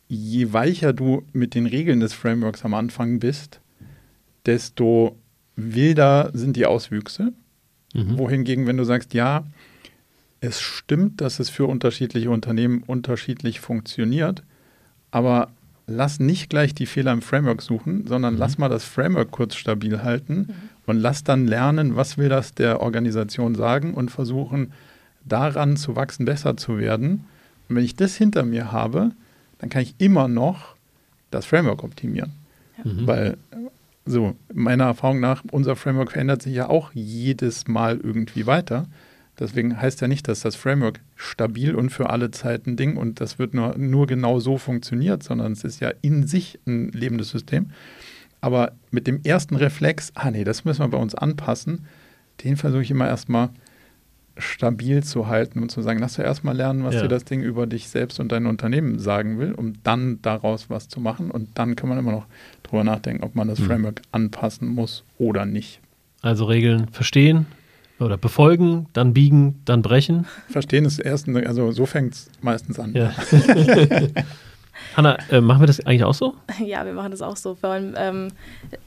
[0.08, 3.60] je weicher du mit den Regeln des Frameworks am Anfang bist,
[4.46, 5.16] desto
[5.54, 7.32] wilder sind die Auswüchse.
[7.94, 8.18] Mhm.
[8.18, 9.44] Wohingegen, wenn du sagst, ja,
[10.40, 14.42] es stimmt, dass es für unterschiedliche Unternehmen unterschiedlich funktioniert,
[15.10, 15.50] aber
[15.88, 18.40] lass nicht gleich die Fehler im Framework suchen, sondern mhm.
[18.40, 20.54] lass mal das Framework kurz stabil halten mhm.
[20.86, 24.72] und lass dann lernen, was will das der Organisation sagen und versuchen,
[25.24, 27.24] daran zu wachsen, besser zu werden.
[27.68, 29.10] Und wenn ich das hinter mir habe,
[29.58, 30.76] dann kann ich immer noch
[31.30, 32.32] das Framework optimieren.
[32.78, 32.92] Ja.
[32.92, 33.06] Mhm.
[33.06, 33.36] Weil,
[34.06, 38.86] so, meiner Erfahrung nach, unser Framework verändert sich ja auch jedes Mal irgendwie weiter.
[39.38, 43.38] Deswegen heißt ja nicht, dass das Framework stabil und für alle Zeiten Ding und das
[43.38, 47.70] wird nur, nur genau so funktioniert, sondern es ist ja in sich ein lebendes System.
[48.40, 51.86] Aber mit dem ersten Reflex, ah nee, das müssen wir bei uns anpassen,
[52.44, 53.50] den versuche ich immer erstmal
[54.38, 57.02] stabil zu halten und zu sagen, lass du erstmal lernen, was ja.
[57.02, 60.88] dir das Ding über dich selbst und dein Unternehmen sagen will, um dann daraus was
[60.88, 61.30] zu machen.
[61.30, 62.26] Und dann kann man immer noch
[62.62, 63.64] drüber nachdenken, ob man das mhm.
[63.64, 65.80] Framework anpassen muss oder nicht.
[66.22, 67.46] Also Regeln verstehen,
[68.00, 70.26] oder befolgen, dann biegen, dann brechen.
[70.48, 72.92] Verstehen ist erst, also so fängt es meistens an.
[72.94, 73.12] Ja.
[74.96, 76.34] Hanna, äh, machen wir das eigentlich auch so?
[76.64, 77.54] Ja, wir machen das auch so.
[77.54, 78.28] Vor allem, ähm,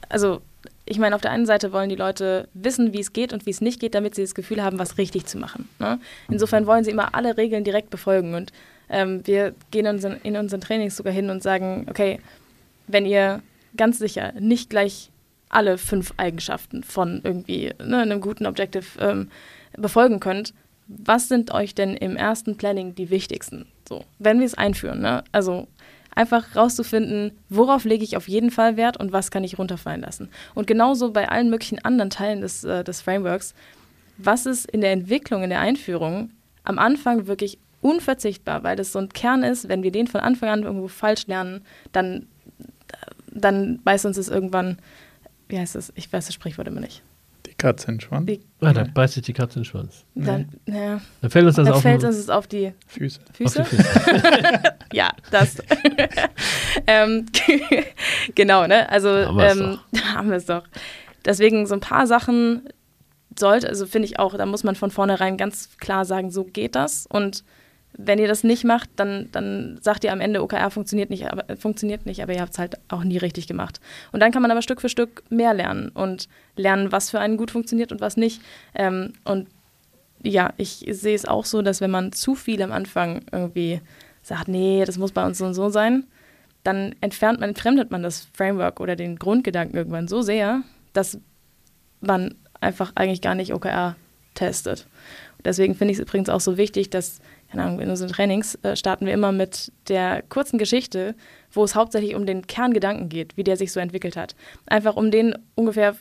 [0.08, 0.40] also
[0.84, 3.50] ich meine, auf der einen Seite wollen die Leute wissen, wie es geht und wie
[3.50, 5.68] es nicht geht, damit sie das Gefühl haben, was richtig zu machen.
[5.78, 6.00] Ne?
[6.28, 8.34] Insofern wollen sie immer alle Regeln direkt befolgen.
[8.34, 8.52] Und
[8.88, 12.18] ähm, wir gehen in unseren, in unseren Trainings sogar hin und sagen, okay,
[12.88, 13.42] wenn ihr
[13.76, 15.11] ganz sicher nicht gleich
[15.52, 19.30] alle fünf Eigenschaften von irgendwie ne, einem guten Objective ähm,
[19.76, 20.52] befolgen könnt,
[20.88, 23.66] was sind euch denn im ersten Planning die wichtigsten?
[23.88, 25.22] So, wenn wir es einführen, ne?
[25.32, 25.68] Also
[26.14, 30.28] einfach rauszufinden, worauf lege ich auf jeden Fall Wert und was kann ich runterfallen lassen.
[30.54, 33.54] Und genauso bei allen möglichen anderen Teilen des, äh, des Frameworks,
[34.18, 36.30] was ist in der Entwicklung, in der Einführung
[36.64, 40.50] am Anfang wirklich unverzichtbar, weil das so ein Kern ist, wenn wir den von Anfang
[40.50, 41.62] an irgendwo falsch lernen,
[41.92, 42.26] dann,
[43.30, 44.78] dann beißt uns es irgendwann
[45.48, 45.92] wie heißt das?
[45.94, 47.02] Ich weiß das Sprichwort immer nicht.
[47.46, 48.26] Die Katze in den Schwanz.
[48.26, 50.04] Die, ah, da beißt sich die Katze in den Schwanz.
[50.14, 51.00] Dann, ja.
[51.20, 53.20] dann fällt uns das dann auf, fällt uns das auf die Füße.
[53.32, 53.60] Füße?
[53.60, 54.62] Auf die Füße.
[54.92, 55.56] ja, das.
[56.86, 57.26] ähm,
[58.34, 58.88] genau, ne?
[58.88, 59.78] Also haben wir ähm,
[60.14, 60.64] haben wir es doch.
[61.24, 62.68] Deswegen so ein paar Sachen
[63.38, 66.74] sollte, also finde ich auch, da muss man von vornherein ganz klar sagen, so geht
[66.74, 67.06] das.
[67.06, 67.44] Und
[67.94, 71.56] wenn ihr das nicht macht, dann, dann sagt ihr am Ende, OKR funktioniert nicht, aber,
[71.56, 73.80] funktioniert nicht, aber ihr habt es halt auch nie richtig gemacht.
[74.12, 77.36] Und dann kann man aber Stück für Stück mehr lernen und lernen, was für einen
[77.36, 78.40] gut funktioniert und was nicht.
[78.74, 79.48] Ähm, und
[80.22, 83.80] ja, ich sehe es auch so, dass wenn man zu viel am Anfang irgendwie
[84.22, 86.04] sagt, nee, das muss bei uns so und so sein,
[86.64, 91.18] dann entfernt man, entfremdet man das Framework oder den Grundgedanken irgendwann so sehr, dass
[92.00, 93.96] man einfach eigentlich gar nicht OKR
[94.34, 94.86] testet.
[95.44, 97.20] Deswegen finde ich es übrigens auch so wichtig, dass
[97.52, 101.14] keine Ahnung, in unseren Trainings äh, starten wir immer mit der kurzen Geschichte,
[101.52, 104.34] wo es hauptsächlich um den Kerngedanken geht, wie der sich so entwickelt hat.
[104.66, 105.94] Einfach um den ungefähr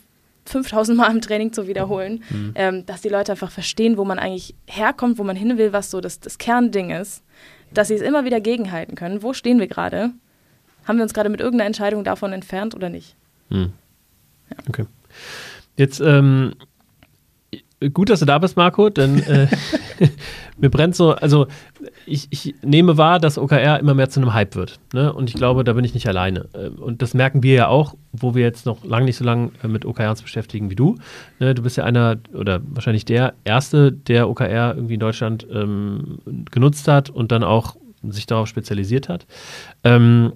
[0.45, 2.53] 5000 Mal im Training zu wiederholen, mhm.
[2.55, 5.91] ähm, dass die Leute einfach verstehen, wo man eigentlich herkommt, wo man hin will, was
[5.91, 7.21] so das, das Kernding ist,
[7.73, 9.21] dass sie es immer wieder gegenhalten können.
[9.21, 10.11] Wo stehen wir gerade?
[10.85, 13.17] Haben wir uns gerade mit irgendeiner Entscheidung davon entfernt oder nicht?
[13.49, 13.73] Mhm.
[14.49, 14.57] Ja.
[14.69, 14.85] Okay.
[15.75, 16.53] Jetzt ähm,
[17.89, 19.47] gut, dass du da bist, Marco, denn äh,
[20.57, 21.47] mir brennt so, also
[22.05, 24.79] ich, ich, nehme wahr, dass OKR immer mehr zu einem Hype wird.
[24.93, 25.11] Ne?
[25.11, 26.47] Und ich glaube, da bin ich nicht alleine.
[26.53, 29.51] Äh, und das merken wir ja auch, wo wir jetzt noch lange nicht so lange
[29.63, 30.97] äh, mit OKR uns beschäftigen wie du.
[31.39, 31.55] Ne?
[31.55, 36.19] Du bist ja einer oder wahrscheinlich der Erste, der OKR irgendwie in Deutschland ähm,
[36.51, 37.75] genutzt hat und dann auch
[38.09, 39.25] sich darauf spezialisiert hat.
[39.83, 40.33] Ähm,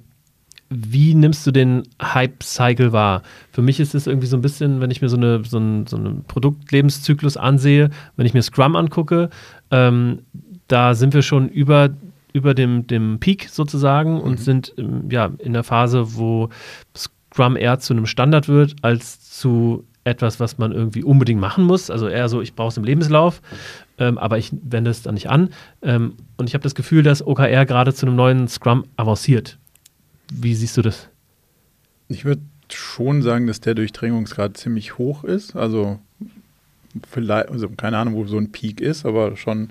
[0.78, 3.22] wie nimmst du den Hype-Cycle wahr?
[3.52, 5.88] Für mich ist es irgendwie so ein bisschen, wenn ich mir so, eine, so, einen,
[5.88, 9.30] so einen Produktlebenszyklus ansehe, wenn ich mir Scrum angucke,
[9.72, 10.20] ähm,
[10.68, 11.90] da sind wir schon über,
[12.34, 14.44] über dem, dem Peak sozusagen und mhm.
[14.44, 16.50] sind ähm, ja, in der Phase, wo
[16.96, 21.90] Scrum eher zu einem Standard wird, als zu etwas, was man irgendwie unbedingt machen muss.
[21.90, 23.42] Also eher so, ich brauche es im Lebenslauf,
[23.98, 25.50] ähm, aber ich wende es dann nicht an.
[25.82, 29.58] Ähm, und ich habe das Gefühl, dass OKR gerade zu einem neuen Scrum avanciert.
[30.32, 31.10] Wie siehst du das?
[32.08, 35.56] Ich würde schon sagen, dass der Durchdringungsgrad ziemlich hoch ist.
[35.56, 36.00] Also
[37.10, 39.70] vielleicht, also keine Ahnung, wo so ein Peak ist, aber schon,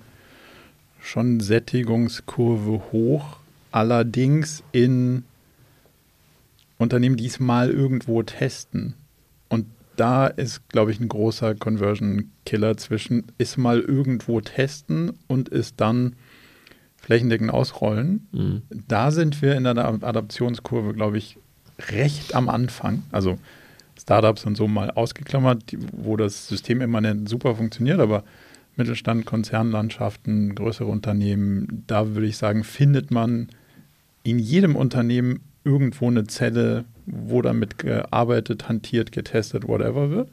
[1.01, 3.39] schon Sättigungskurve hoch.
[3.73, 5.25] Allerdings in
[6.79, 8.95] Unternehmen, die es mal irgendwo testen.
[9.49, 15.81] Und da ist, glaube ich, ein großer Conversion-Killer zwischen ist mal irgendwo testen und ist
[15.81, 16.17] dann
[17.05, 18.27] flächendeckend ausrollen.
[18.33, 18.63] Mhm.
[18.89, 21.37] Da sind wir in der Adaptionskurve, glaube ich,
[21.91, 23.03] recht am Anfang.
[23.13, 23.39] Also
[24.01, 28.25] Startups und so mal ausgeklammert, die, wo das System immanent super funktioniert, aber
[28.77, 33.49] Mittelstand, Konzernlandschaften, größere Unternehmen, da würde ich sagen, findet man
[34.23, 40.31] in jedem Unternehmen irgendwo eine Zelle, wo damit gearbeitet, hantiert, getestet, whatever wird.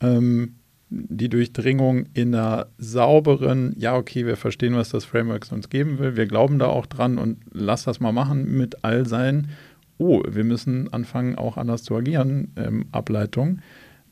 [0.00, 0.56] Ähm,
[0.90, 6.16] die Durchdringung in einer sauberen, ja, okay, wir verstehen, was das Framework uns geben will,
[6.16, 9.50] wir glauben da auch dran und lass das mal machen mit all seinen,
[9.98, 13.60] oh, wir müssen anfangen, auch anders zu agieren, ähm, Ableitung.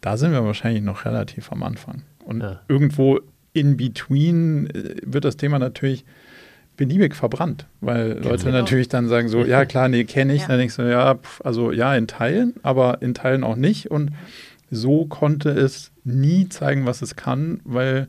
[0.01, 2.03] Da sind wir wahrscheinlich noch relativ am Anfang.
[2.25, 2.61] Und ja.
[2.69, 3.21] irgendwo
[3.53, 6.05] in between äh, wird das Thema natürlich
[6.77, 8.29] beliebig verbrannt, weil genau.
[8.29, 10.43] Leute natürlich dann sagen so, ja klar, nee, kenne ich.
[10.43, 10.49] Ja.
[10.49, 13.91] Dann denkst du, ja, pf, also ja, in Teilen, aber in Teilen auch nicht.
[13.91, 14.13] Und
[14.71, 18.09] so konnte es nie zeigen, was es kann, weil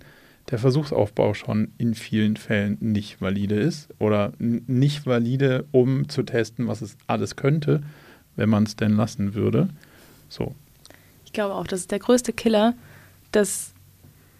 [0.49, 6.67] der Versuchsaufbau schon in vielen Fällen nicht valide ist oder nicht valide, um zu testen,
[6.67, 7.83] was es alles könnte,
[8.35, 9.69] wenn man es denn lassen würde.
[10.27, 10.55] So.
[11.25, 12.73] Ich glaube auch, das ist der größte Killer,
[13.31, 13.73] dass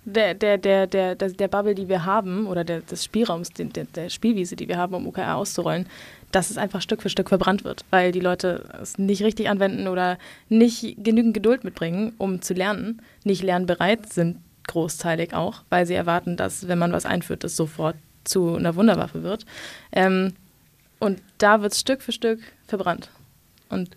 [0.06, 4.10] der, der, der, der, der, Bubble, die wir haben, oder der, des Spielraums, der, der
[4.10, 5.86] Spielwiese, die wir haben, um OKR auszurollen,
[6.32, 9.88] dass es einfach Stück für Stück verbrannt wird, weil die Leute es nicht richtig anwenden
[9.88, 15.96] oder nicht genügend Geduld mitbringen, um zu lernen, nicht lernbereit sind, großteilig auch, weil sie
[15.96, 19.46] erwarten, dass, wenn man was einführt, das sofort zu einer Wunderwaffe wird.
[19.92, 20.34] Ähm,
[21.00, 23.10] und da wird es Stück für Stück verbrannt.
[23.70, 23.90] Und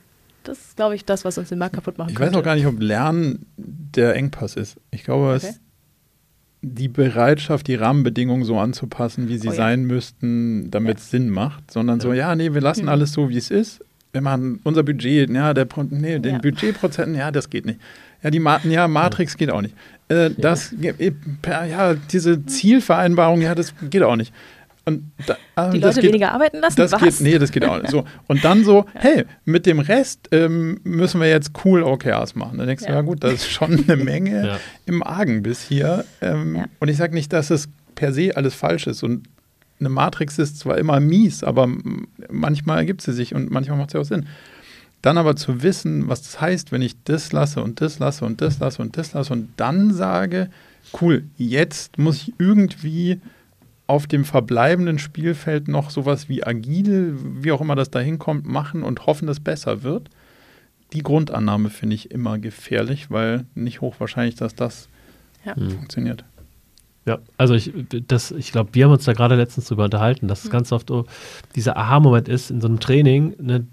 [0.44, 2.32] das ist, glaube ich, das, was uns den Markt kaputt machen Ich könnte.
[2.32, 4.76] weiß auch gar nicht, ob Lernen der Engpass ist.
[4.90, 5.48] Ich glaube, okay.
[5.48, 5.60] es
[6.62, 9.56] die Bereitschaft, die Rahmenbedingungen so anzupassen, wie sie oh, ja.
[9.56, 11.18] sein müssten, damit es ja.
[11.18, 12.02] Sinn macht, sondern ja.
[12.02, 12.88] so, ja, nee, wir lassen mhm.
[12.88, 13.84] alles so, wie es ist.
[14.12, 17.80] Wir machen unser Budget, ja, der, nee, den Budgetprozenten, ja, das geht nicht.
[18.22, 19.74] Ja, die Ma ja, Matrix geht auch nicht.
[20.08, 24.32] Äh, das, ja, diese Zielvereinbarung, ja, das geht auch nicht.
[24.84, 26.76] Und da, ah, die Leute geht, weniger arbeiten lassen?
[26.76, 27.00] Das Was?
[27.00, 27.90] geht, nee, das geht auch nicht.
[27.90, 28.04] So.
[28.26, 29.00] Und dann so, ja.
[29.00, 32.58] hey, mit dem Rest ähm, müssen wir jetzt cool OKRs machen.
[32.58, 32.88] Dann denkst ja.
[32.88, 34.58] du, ja gut, das ist schon eine Menge ja.
[34.86, 36.04] im Argen bis hier.
[36.20, 39.04] Ähm, und ich sage nicht, dass es per se alles falsch ist.
[39.04, 39.28] Und
[39.78, 41.68] eine Matrix ist zwar immer mies, aber
[42.30, 44.26] manchmal ergibt sie sich und manchmal macht sie auch Sinn.
[45.00, 48.40] Dann aber zu wissen, was das heißt, wenn ich das lasse und das lasse und
[48.40, 50.48] das lasse und das lasse und dann sage,
[51.00, 53.20] cool, jetzt muss ich irgendwie
[53.92, 58.84] auf dem verbleibenden Spielfeld noch sowas wie agil, wie auch immer das da hinkommt, machen
[58.84, 60.08] und hoffen, dass es besser wird.
[60.94, 64.88] Die Grundannahme finde ich immer gefährlich, weil nicht hochwahrscheinlich, dass das
[65.44, 65.54] ja.
[65.56, 65.72] Hm.
[65.72, 66.24] funktioniert.
[67.04, 70.46] Ja, also ich, ich glaube, wir haben uns da gerade letztens drüber unterhalten, dass es
[70.46, 70.52] mhm.
[70.52, 71.04] ganz oft so
[71.54, 73.34] dieser Aha-Moment ist in so einem Training.
[73.40, 73.66] Ne,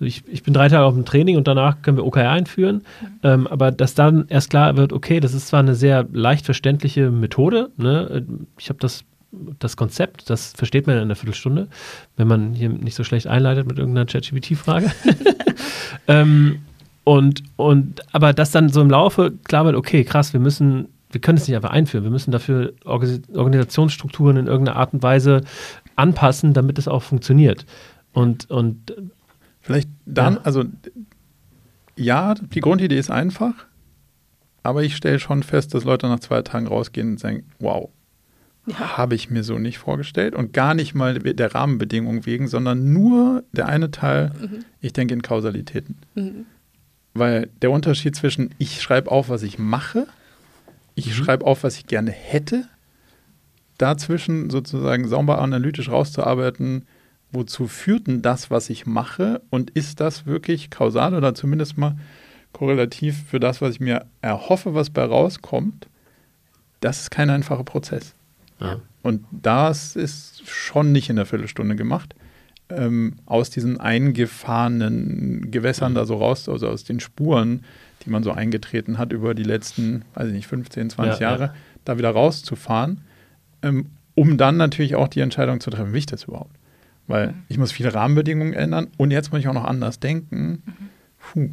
[0.00, 3.06] ich, ich bin drei Tage auf dem Training und danach können wir OKR einführen, mhm.
[3.22, 7.10] ähm, aber dass dann erst klar wird, okay, das ist zwar eine sehr leicht verständliche
[7.10, 8.26] Methode, ne,
[8.58, 11.68] ich habe das das Konzept, das versteht man in einer Viertelstunde,
[12.16, 14.90] wenn man hier nicht so schlecht einleitet mit irgendeiner ChatGPT-Frage.
[16.08, 16.60] ähm,
[17.04, 21.20] und, und, aber dass dann so im Laufe klar wird, okay, krass, wir müssen, wir
[21.20, 25.42] können es nicht einfach einführen, wir müssen dafür Organisationsstrukturen in irgendeiner Art und Weise
[25.96, 27.66] anpassen, damit es auch funktioniert.
[28.12, 28.94] Und, und
[29.60, 30.40] vielleicht dann, ja.
[30.42, 30.64] also
[31.96, 33.54] ja, die Grundidee ist einfach,
[34.62, 37.90] aber ich stelle schon fest, dass Leute nach zwei Tagen rausgehen und sagen, wow,
[38.70, 38.96] ja.
[38.96, 43.44] Habe ich mir so nicht vorgestellt und gar nicht mal der Rahmenbedingungen wegen, sondern nur
[43.52, 44.64] der eine Teil, mhm.
[44.80, 45.96] ich denke in Kausalitäten.
[46.14, 46.46] Mhm.
[47.14, 50.06] Weil der Unterschied zwischen ich schreibe auf, was ich mache,
[50.94, 51.12] ich mhm.
[51.12, 52.64] schreibe auf, was ich gerne hätte,
[53.78, 56.86] dazwischen sozusagen sauber analytisch rauszuarbeiten,
[57.32, 61.96] wozu führt denn das, was ich mache und ist das wirklich kausal oder zumindest mal
[62.52, 65.88] korrelativ für das, was ich mir erhoffe, was bei rauskommt,
[66.80, 68.14] das ist kein einfacher Prozess.
[68.60, 68.80] Ja.
[69.02, 72.14] Und das ist schon nicht in der Viertelstunde gemacht.
[72.68, 75.96] Ähm, aus diesen eingefahrenen Gewässern mhm.
[75.96, 77.64] da so raus, also aus den Spuren,
[78.04, 81.44] die man so eingetreten hat über die letzten, weiß ich nicht, 15, 20 ja, Jahre,
[81.44, 81.54] ja.
[81.84, 83.00] da wieder rauszufahren,
[83.62, 86.54] ähm, um dann natürlich auch die Entscheidung zu treffen, wie ich das überhaupt?
[87.08, 87.34] Weil mhm.
[87.48, 90.62] ich muss viele Rahmenbedingungen ändern und jetzt muss ich auch noch anders denken.
[90.64, 90.90] Mhm.
[91.18, 91.50] Puh.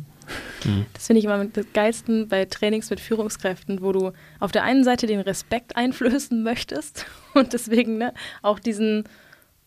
[0.66, 0.86] Mhm.
[0.94, 4.84] Das finde ich immer das Geilsten bei Trainings mit Führungskräften, wo du auf der einen
[4.84, 9.04] Seite den Respekt einflößen möchtest und deswegen ne, auch diesen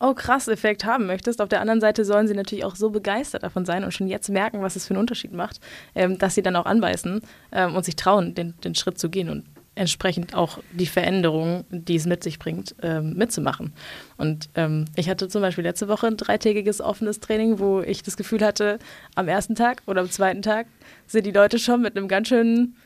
[0.01, 1.41] oh krass Effekt haben möchtest.
[1.41, 4.31] Auf der anderen Seite sollen sie natürlich auch so begeistert davon sein und schon jetzt
[4.31, 5.61] merken, was es für einen Unterschied macht,
[5.95, 7.21] ähm, dass sie dann auch anbeißen
[7.53, 9.45] ähm, und sich trauen, den, den Schritt zu gehen und
[9.75, 13.73] entsprechend auch die Veränderungen, die es mit sich bringt, ähm, mitzumachen.
[14.17, 18.17] Und ähm, ich hatte zum Beispiel letzte Woche ein dreitägiges offenes Training, wo ich das
[18.17, 18.79] Gefühl hatte,
[19.15, 20.67] am ersten Tag oder am zweiten Tag
[21.07, 22.77] sind die Leute schon mit einem ganz schönen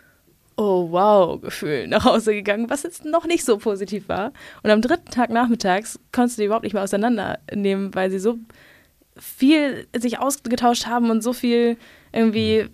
[0.57, 4.33] oh wow Gefühl nach Hause gegangen, was jetzt noch nicht so positiv war.
[4.63, 8.39] Und am dritten Tag nachmittags konntest du die überhaupt nicht mehr auseinandernehmen, weil sie so
[9.17, 11.77] viel sich ausgetauscht haben und so viel
[12.13, 12.67] irgendwie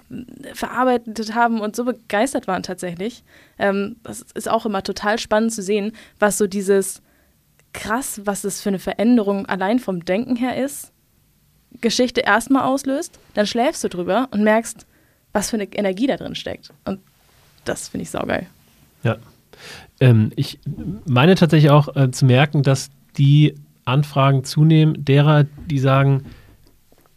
[0.54, 3.24] verarbeitet haben und so begeistert waren tatsächlich.
[3.58, 7.02] Ähm, das ist auch immer total spannend zu sehen, was so dieses
[7.72, 10.92] krass, was es für eine Veränderung allein vom Denken her ist.
[11.80, 14.86] Geschichte erstmal auslöst, dann schläfst du drüber und merkst,
[15.32, 16.72] was für eine Energie da drin steckt.
[16.84, 17.00] Und
[17.64, 18.46] das finde ich saugeil.
[19.02, 19.18] Ja.
[20.00, 20.58] Ähm, ich
[21.06, 23.54] meine tatsächlich auch äh, zu merken, dass die
[23.84, 26.24] Anfragen zunehmen, derer, die sagen,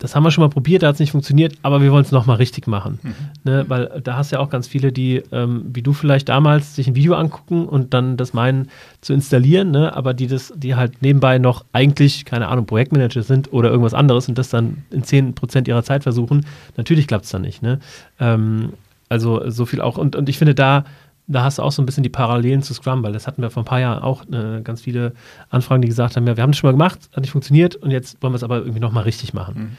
[0.04, 2.12] das haben wir schon mal probiert, da hat es nicht funktioniert, aber wir wollen es
[2.12, 3.00] nochmal richtig machen.
[3.02, 3.14] Mhm.
[3.46, 6.76] Ne, weil da hast du ja auch ganz viele, die, ähm, wie du vielleicht damals,
[6.76, 10.76] sich ein Video angucken und dann das meinen zu installieren, ne, aber die das, die
[10.76, 15.04] halt nebenbei noch eigentlich, keine Ahnung, Projektmanager sind oder irgendwas anderes und das dann in
[15.04, 16.46] 10% ihrer Zeit versuchen.
[16.76, 17.62] Natürlich klappt es dann nicht.
[17.62, 17.80] Ne?
[18.20, 18.74] Ähm,
[19.08, 19.98] also so viel auch.
[19.98, 20.84] Und, und ich finde, da
[21.28, 23.50] da hast du auch so ein bisschen die Parallelen zu Scrum, weil das hatten wir
[23.50, 25.14] vor ein paar Jahren auch äh, ganz viele
[25.50, 27.92] Anfragen, die gesagt haben, ja, wir haben das schon mal gemacht, hat nicht funktioniert und
[27.92, 29.56] jetzt wollen wir es aber irgendwie nochmal richtig machen.
[29.56, 29.78] Mhm.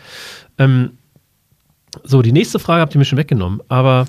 [0.59, 0.90] Ähm,
[2.03, 4.07] so, die nächste Frage habt ihr mir schon weggenommen, aber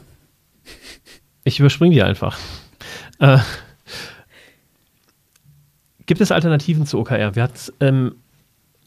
[1.44, 2.38] ich überspringe die einfach.
[3.20, 3.40] Äh,
[6.06, 7.36] gibt es Alternativen zu OKR?
[7.36, 8.16] Wir hatten es ähm,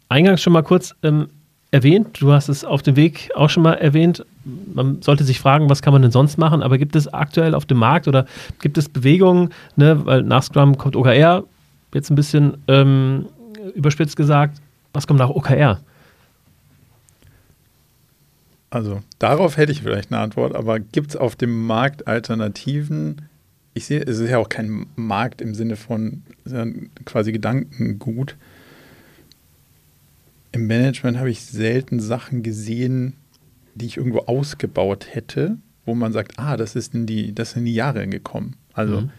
[0.08, 1.28] eingangs schon mal kurz ähm,
[1.70, 4.24] erwähnt, du hast es auf dem Weg auch schon mal erwähnt.
[4.44, 7.66] Man sollte sich fragen, was kann man denn sonst machen, aber gibt es aktuell auf
[7.66, 8.26] dem Markt oder
[8.60, 11.44] gibt es Bewegungen, ne, weil nach Scrum kommt OKR,
[11.92, 13.26] jetzt ein bisschen ähm,
[13.74, 14.60] überspitzt gesagt,
[14.92, 15.80] was kommt nach OKR?
[18.70, 23.22] Also darauf hätte ich vielleicht eine Antwort, aber gibt es auf dem Markt Alternativen?
[23.74, 26.22] Ich sehe, es ist ja auch kein Markt im Sinne von
[27.04, 28.36] quasi Gedankengut
[30.58, 33.14] im Management habe ich selten Sachen gesehen,
[33.74, 35.56] die ich irgendwo ausgebaut hätte,
[35.86, 38.56] wo man sagt, ah, das ist in die, das sind die Jahre gekommen.
[38.72, 39.10] Also mhm.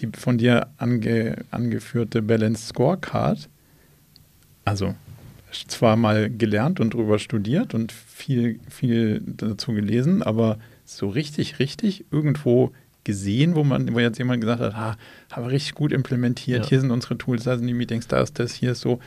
[0.00, 3.48] die von dir ange, angeführte Balanced Scorecard,
[4.64, 4.94] also
[5.68, 12.04] zwar mal gelernt und drüber studiert und viel, viel dazu gelesen, aber so richtig, richtig
[12.10, 12.72] irgendwo
[13.04, 14.96] gesehen, wo man, wo jetzt jemand gesagt hat, ah,
[15.30, 16.68] haben wir richtig gut implementiert, ja.
[16.68, 18.98] hier sind unsere Tools, da sind die Meetings, da ist das, hier ist so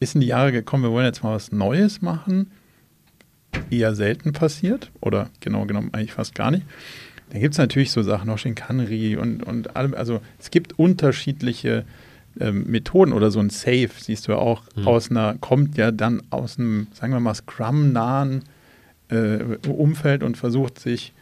[0.00, 2.50] ist in die Jahre gekommen, wir wollen jetzt mal was Neues machen,
[3.70, 6.64] eher selten passiert oder genau genommen eigentlich fast gar nicht.
[7.30, 11.84] Dann gibt es natürlich so Sachen, auch Shinkanri und, und allem, also es gibt unterschiedliche
[12.38, 14.86] ähm, Methoden oder so ein Safe, siehst du ja auch, mhm.
[14.86, 18.44] aus einer, kommt ja dann aus einem, sagen wir mal, Scrum-nahen
[19.08, 19.38] äh,
[19.68, 21.12] Umfeld und versucht sich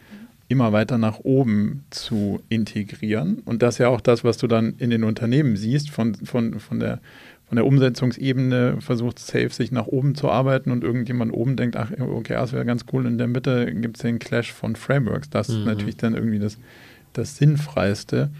[0.47, 3.39] immer weiter nach oben zu integrieren.
[3.45, 6.59] Und das ist ja auch das, was du dann in den Unternehmen siehst, von, von,
[6.59, 6.99] von der
[7.47, 11.91] von der Umsetzungsebene versucht Safe sich nach oben zu arbeiten und irgendjemand oben denkt, ach,
[11.99, 13.05] okay, das wäre ganz cool.
[13.05, 15.29] In der Mitte gibt es den Clash von Frameworks.
[15.29, 15.59] Das mhm.
[15.59, 16.57] ist natürlich dann irgendwie das,
[17.13, 18.31] das Sinnfreiste.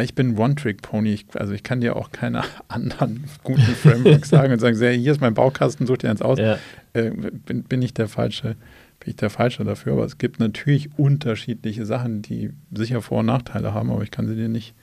[0.00, 1.20] Ich bin One-Trick-Pony.
[1.34, 5.34] also ich kann dir auch keine anderen guten Frameworks sagen und sagen, hier ist mein
[5.34, 6.38] Baukasten, such dir eins aus.
[6.38, 6.58] Ja.
[6.92, 8.56] Äh, bin, bin ich der falsche
[9.00, 13.26] bin ich der Falsche dafür, aber es gibt natürlich unterschiedliche Sachen, die sicher Vor- und
[13.26, 14.74] Nachteile haben, aber ich kann sie dir nicht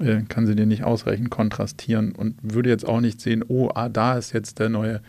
[0.00, 3.88] äh, kann sie dir nicht ausreichend kontrastieren und würde jetzt auch nicht sehen, oh, ah,
[3.88, 5.00] da ist jetzt der neue,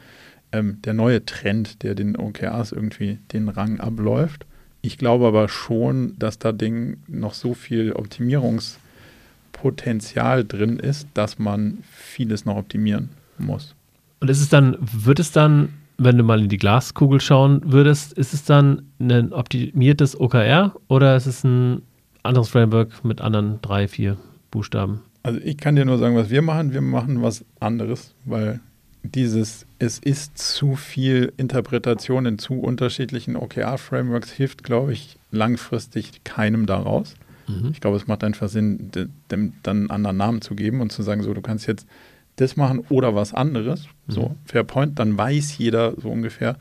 [0.51, 4.45] ähm, der neue Trend, der den OKRs irgendwie den Rang abläuft.
[4.81, 11.77] Ich glaube aber schon, dass da Ding noch so viel Optimierungspotenzial drin ist, dass man
[11.91, 13.75] vieles noch optimieren muss.
[14.19, 18.11] Und ist es dann, wird es dann, wenn du mal in die Glaskugel schauen würdest,
[18.13, 21.83] ist es dann ein optimiertes OKR oder ist es ein
[22.23, 24.17] anderes Framework mit anderen drei, vier
[24.51, 25.01] Buchstaben.
[25.23, 26.73] Also ich kann dir nur sagen, was wir machen.
[26.73, 28.59] Wir machen was anderes, weil
[29.03, 36.65] dieses, es ist zu viel Interpretation in zu unterschiedlichen OKR-Frameworks hilft, glaube ich, langfristig keinem
[36.65, 37.15] daraus.
[37.47, 37.69] Mhm.
[37.71, 38.91] Ich glaube, es macht einfach Sinn,
[39.31, 41.87] dem dann einen anderen Namen zu geben und zu sagen, so, du kannst jetzt
[42.35, 43.87] das machen oder was anderes.
[44.07, 44.11] Mhm.
[44.11, 46.57] So, Fair Point, dann weiß jeder so ungefähr,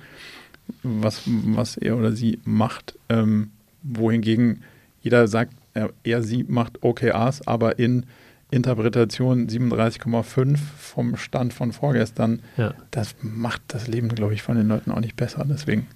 [0.82, 2.98] was, was er oder sie macht.
[3.08, 3.50] Ähm,
[3.82, 4.62] wohingegen
[5.02, 8.06] jeder sagt, er, er sie macht OKRs, aber in
[8.50, 12.40] Interpretation 37,5 vom Stand von vorgestern.
[12.56, 12.74] Ja.
[12.90, 15.44] Das macht das Leben, glaube ich, von den Leuten auch nicht besser.
[15.48, 15.86] Deswegen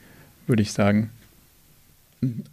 [0.47, 1.11] würde ich sagen,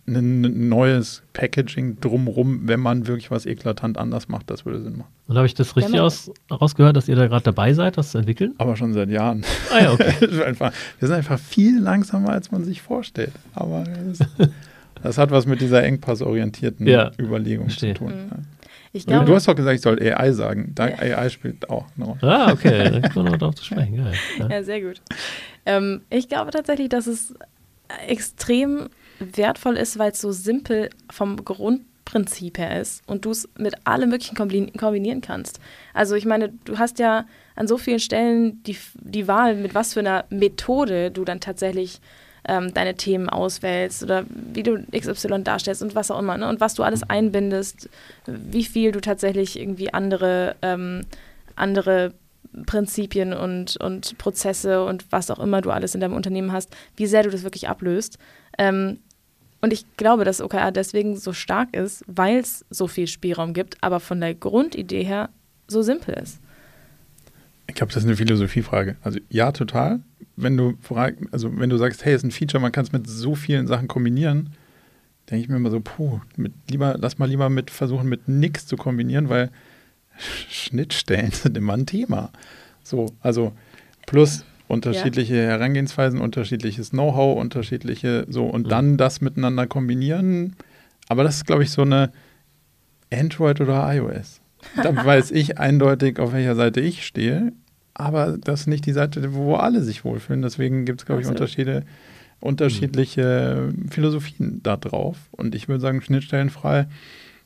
[0.07, 5.11] ein neues Packaging drumrum, wenn man wirklich was eklatant anders macht, das würde Sinn machen.
[5.27, 8.17] Und habe ich das richtig aus, rausgehört, dass ihr da gerade dabei seid, das zu
[8.17, 8.53] entwickeln?
[8.57, 9.45] Aber schon seit Jahren.
[9.71, 10.13] Ah ja, okay.
[10.19, 10.69] wir
[11.07, 13.31] sind einfach viel langsamer, als man sich vorstellt.
[13.53, 14.19] Aber das,
[15.03, 17.93] das hat was mit dieser engpassorientierten ja, Überlegung verstehe.
[17.93, 18.13] zu tun.
[18.13, 18.45] Mhm.
[18.93, 20.73] Ich glaube, du hast doch gesagt, ich soll AI sagen.
[20.75, 21.17] Da, ja.
[21.17, 22.19] AI spielt auch eine Rolle.
[22.23, 22.99] Ah, okay.
[22.99, 23.95] Da kommen wir noch drauf zu sprechen.
[23.95, 24.13] Geil.
[24.37, 24.49] Ja.
[24.49, 25.01] ja, sehr gut.
[25.65, 27.33] Ähm, ich glaube tatsächlich, dass es
[28.07, 28.89] extrem
[29.19, 33.75] wertvoll ist, weil es so simpel vom Grund Grundprinzip her ist und du es mit
[33.85, 35.59] allem möglichen kombinieren kannst.
[35.93, 37.25] Also ich meine, du hast ja
[37.55, 42.01] an so vielen Stellen die, die Wahl, mit was für einer Methode du dann tatsächlich
[42.47, 46.37] ähm, deine Themen auswählst oder wie du XY darstellst und was auch immer.
[46.37, 46.47] Ne?
[46.47, 47.89] Und was du alles einbindest,
[48.25, 51.01] wie viel du tatsächlich irgendwie andere, ähm,
[51.55, 52.13] andere
[52.65, 57.05] Prinzipien und, und Prozesse und was auch immer du alles in deinem Unternehmen hast, wie
[57.05, 58.17] sehr du das wirklich ablöst.
[58.57, 58.99] Ähm,
[59.61, 63.77] und ich glaube, dass OKR deswegen so stark ist, weil es so viel Spielraum gibt,
[63.81, 65.29] aber von der Grundidee her
[65.67, 66.39] so simpel ist.
[67.71, 68.97] Ich glaube, das ist eine Philosophiefrage.
[69.01, 70.01] Also ja, total.
[70.35, 70.77] Wenn du
[71.31, 73.65] also wenn du sagst, hey, es ist ein Feature, man kann es mit so vielen
[73.65, 74.49] Sachen kombinieren,
[75.29, 78.67] denke ich mir immer so, puh, mit lieber, lass mal lieber mit versuchen, mit nichts
[78.67, 79.51] zu kombinieren, weil
[80.49, 82.31] Schnittstellen sind immer ein Thema.
[82.83, 83.53] So, also
[84.05, 85.43] plus unterschiedliche ja.
[85.43, 88.69] Herangehensweisen, unterschiedliches Know-how, unterschiedliche so und mhm.
[88.69, 90.57] dann das miteinander kombinieren.
[91.07, 92.11] Aber das ist, glaube ich, so eine
[93.13, 94.41] Android oder iOS.
[94.83, 97.53] Da weiß ich eindeutig, auf welcher Seite ich stehe,
[97.93, 100.41] aber das ist nicht die Seite, wo alle sich wohlfühlen.
[100.41, 101.83] Deswegen gibt es, glaube ich, Unterschiede,
[102.39, 103.89] unterschiedliche mhm.
[103.89, 105.17] Philosophien da drauf.
[105.31, 106.87] Und ich würde sagen, schnittstellenfrei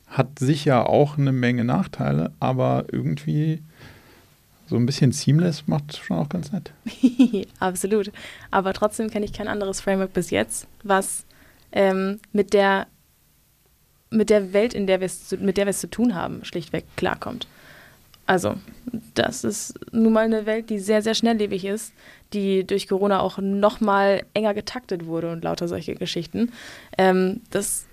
[0.06, 3.60] hat sicher auch eine Menge Nachteile, aber irgendwie
[4.68, 6.72] so ein bisschen seamless macht schon auch ganz nett.
[7.60, 8.10] Absolut.
[8.50, 11.24] Aber trotzdem kenne ich kein anderes Framework bis jetzt, was
[11.72, 12.86] ähm, mit der
[14.08, 16.84] mit der Welt, in der wir es mit der wir es zu tun haben, schlichtweg
[16.96, 17.46] klarkommt.
[18.26, 18.54] Also,
[19.14, 21.92] das ist nun mal eine Welt, die sehr, sehr schnelllebig ist,
[22.32, 26.52] die durch Corona auch noch mal enger getaktet wurde und lauter solche Geschichten.
[26.98, 27.86] Ähm, das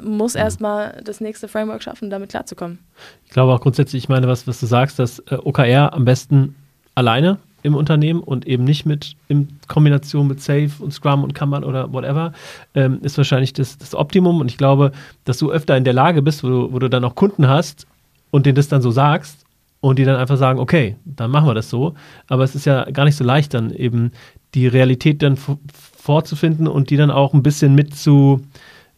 [0.00, 0.40] muss mhm.
[0.40, 2.78] erstmal das nächste Framework schaffen, damit klarzukommen.
[3.26, 6.54] Ich glaube auch grundsätzlich, ich meine, was, was du sagst, dass äh, OKR am besten
[6.94, 11.64] alleine im Unternehmen und eben nicht mit in Kombination mit Safe und Scrum und Kanban
[11.64, 12.32] oder whatever,
[12.74, 14.40] ähm, ist wahrscheinlich das, das Optimum.
[14.40, 14.92] Und ich glaube,
[15.24, 17.86] dass du öfter in der Lage bist, wo du, wo du dann auch Kunden hast
[18.30, 19.41] und denen das dann so sagst
[19.82, 21.94] und die dann einfach sagen, okay, dann machen wir das so.
[22.28, 24.12] Aber es ist ja gar nicht so leicht, dann eben
[24.54, 28.40] die Realität dann vorzufinden und die dann auch ein bisschen mit zu,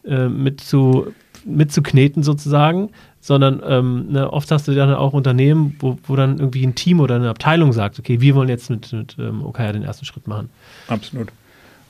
[0.05, 1.07] äh, mit zu,
[1.43, 6.65] mitzukneten sozusagen, sondern ähm, ne, oft hast du dann auch Unternehmen, wo, wo dann irgendwie
[6.65, 9.83] ein Team oder eine Abteilung sagt, okay, wir wollen jetzt mit, mit ähm, OKR den
[9.83, 10.49] ersten Schritt machen.
[10.87, 11.29] Absolut.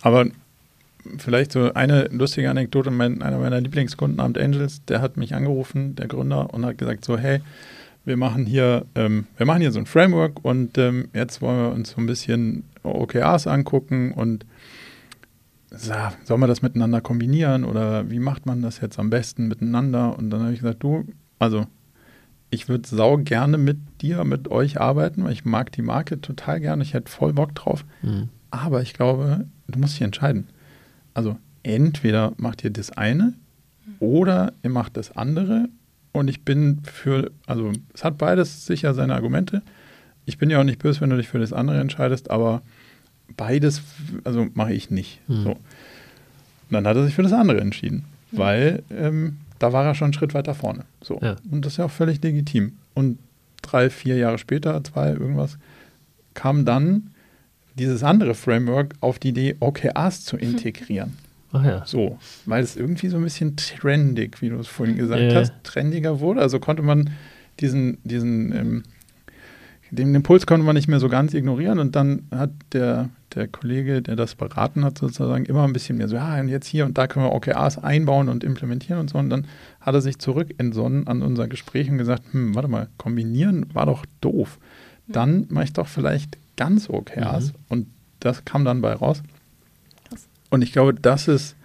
[0.04, 0.26] Aber
[1.18, 5.96] vielleicht so eine lustige Anekdote, mein, einer meiner Lieblingskunden, Amt Angels, der hat mich angerufen,
[5.96, 7.42] der Gründer, und hat gesagt so, hey,
[8.06, 11.72] wir machen hier, ähm, wir machen hier so ein Framework und ähm, jetzt wollen wir
[11.72, 14.46] uns so ein bisschen OKRs angucken und
[16.24, 20.18] soll man das miteinander kombinieren oder wie macht man das jetzt am besten miteinander?
[20.18, 21.04] Und dann habe ich gesagt, du,
[21.40, 21.66] also
[22.50, 26.60] ich würde sau gerne mit dir, mit euch arbeiten, weil ich mag die Marke total
[26.60, 27.84] gerne, ich hätte voll Bock drauf.
[28.02, 28.30] Mhm.
[28.52, 30.48] Aber ich glaube, du musst dich entscheiden.
[31.14, 33.34] Also entweder macht ihr das eine
[34.00, 35.68] oder ihr macht das andere.
[36.16, 39.62] Und ich bin für, also es hat beides sicher seine Argumente.
[40.26, 42.62] Ich bin ja auch nicht böse, wenn du dich für das andere entscheidest, aber
[43.36, 43.82] beides,
[44.24, 45.20] also mache ich nicht.
[45.28, 45.44] Hm.
[45.44, 45.50] So.
[45.52, 45.60] Und
[46.72, 48.40] dann hat er sich für das andere entschieden, hm.
[48.40, 50.86] weil ähm, da war er schon einen Schritt weiter vorne.
[51.02, 51.20] So.
[51.22, 51.36] Ja.
[51.52, 52.78] Und das ist ja auch völlig legitim.
[52.94, 53.20] Und
[53.62, 55.58] drei, vier Jahre später, zwei, irgendwas,
[56.34, 57.12] kam dann
[57.78, 61.18] dieses andere Framework auf die Idee, OKRs zu integrieren.
[61.56, 61.86] Ach ja.
[61.86, 65.36] So, weil es irgendwie so ein bisschen trendig, wie du es vorhin gesagt ja.
[65.36, 66.42] hast, trendiger wurde.
[66.42, 67.12] Also konnte man
[67.60, 68.84] diesen, diesen ähm,
[69.92, 74.02] den Impuls konnte man nicht mehr so ganz ignorieren und dann hat der, der Kollege,
[74.02, 76.98] der das beraten hat, sozusagen immer ein bisschen mehr so, ja, und jetzt hier und
[76.98, 79.18] da können wir OKRs einbauen und implementieren und so.
[79.18, 79.46] Und dann
[79.80, 83.86] hat er sich zurück entsonnen an unser Gespräch und gesagt, hm, warte mal, kombinieren war
[83.86, 84.60] doch doof.
[85.08, 87.50] Dann mache ich doch vielleicht ganz OKRs.
[87.50, 87.60] Mhm.
[87.70, 87.88] Und
[88.20, 89.22] das kam dann bei raus.
[90.50, 91.56] Und ich glaube, das ist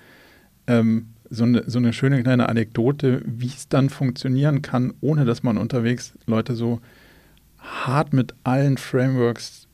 [0.66, 5.42] ähm, so, eine, so eine schöne kleine Anekdote, wie es dann funktionieren kann, ohne dass
[5.42, 6.80] man unterwegs Leute so
[7.58, 9.68] hart mit allen Frameworks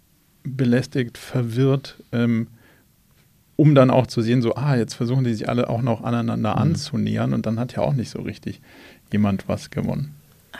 [0.44, 2.48] belästigt, verwirrt, ähm,
[3.56, 6.52] um dann auch zu sehen, so, ah, jetzt versuchen die sich alle auch noch aneinander
[6.52, 6.62] mhm.
[6.62, 8.60] anzunähern und dann hat ja auch nicht so richtig
[9.10, 10.14] jemand was gewonnen.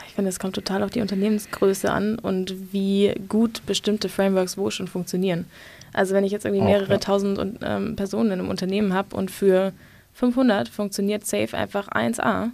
[0.07, 4.70] Ich finde, es kommt total auf die Unternehmensgröße an und wie gut bestimmte Frameworks wo
[4.70, 5.47] schon funktionieren.
[5.92, 6.99] Also wenn ich jetzt irgendwie mehrere ja.
[6.99, 9.72] tausend und, ähm, Personen in einem Unternehmen habe und für
[10.14, 12.51] 500 funktioniert Safe einfach 1A,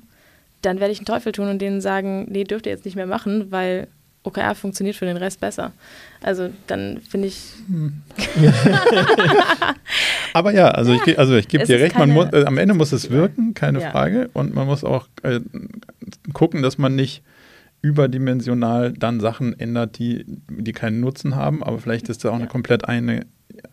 [0.62, 3.06] dann werde ich einen Teufel tun und denen sagen, nee, dürft ihr jetzt nicht mehr
[3.06, 3.88] machen, weil
[4.24, 5.72] OKR funktioniert für den Rest besser.
[6.22, 7.42] Also dann finde ich.
[7.66, 8.02] Hm.
[10.32, 12.74] Aber ja, also ja, ich, also ich gebe dir recht, man muss, äh, am Ende
[12.74, 13.90] muss es wirken, keine ja.
[13.90, 14.30] Frage.
[14.32, 15.40] Und man muss auch äh,
[16.32, 17.22] gucken, dass man nicht
[17.82, 21.62] überdimensional dann Sachen ändert, die, die keinen Nutzen haben.
[21.62, 23.26] Aber vielleicht ist da auch eine komplett eine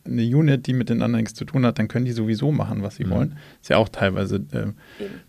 [0.06, 2.84] eine Unit, die mit den anderen nichts zu tun hat, dann können die sowieso machen,
[2.84, 3.10] was sie mhm.
[3.12, 3.38] wollen.
[3.62, 4.68] Ist ja auch teilweise äh,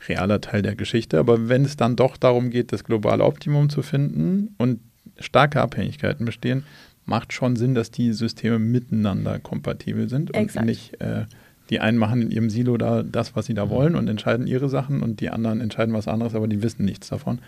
[0.09, 1.18] realer Teil der Geschichte.
[1.18, 4.81] Aber wenn es dann doch darum geht, das globale Optimum zu finden und
[5.18, 6.64] starke Abhängigkeiten bestehen,
[7.05, 10.57] macht schon Sinn, dass die Systeme miteinander kompatibel sind Exakt.
[10.57, 11.26] und nicht äh,
[11.71, 13.71] die einen machen in ihrem Silo da das, was sie da mhm.
[13.71, 17.09] wollen und entscheiden ihre Sachen und die anderen entscheiden was anderes, aber die wissen nichts
[17.09, 17.39] davon.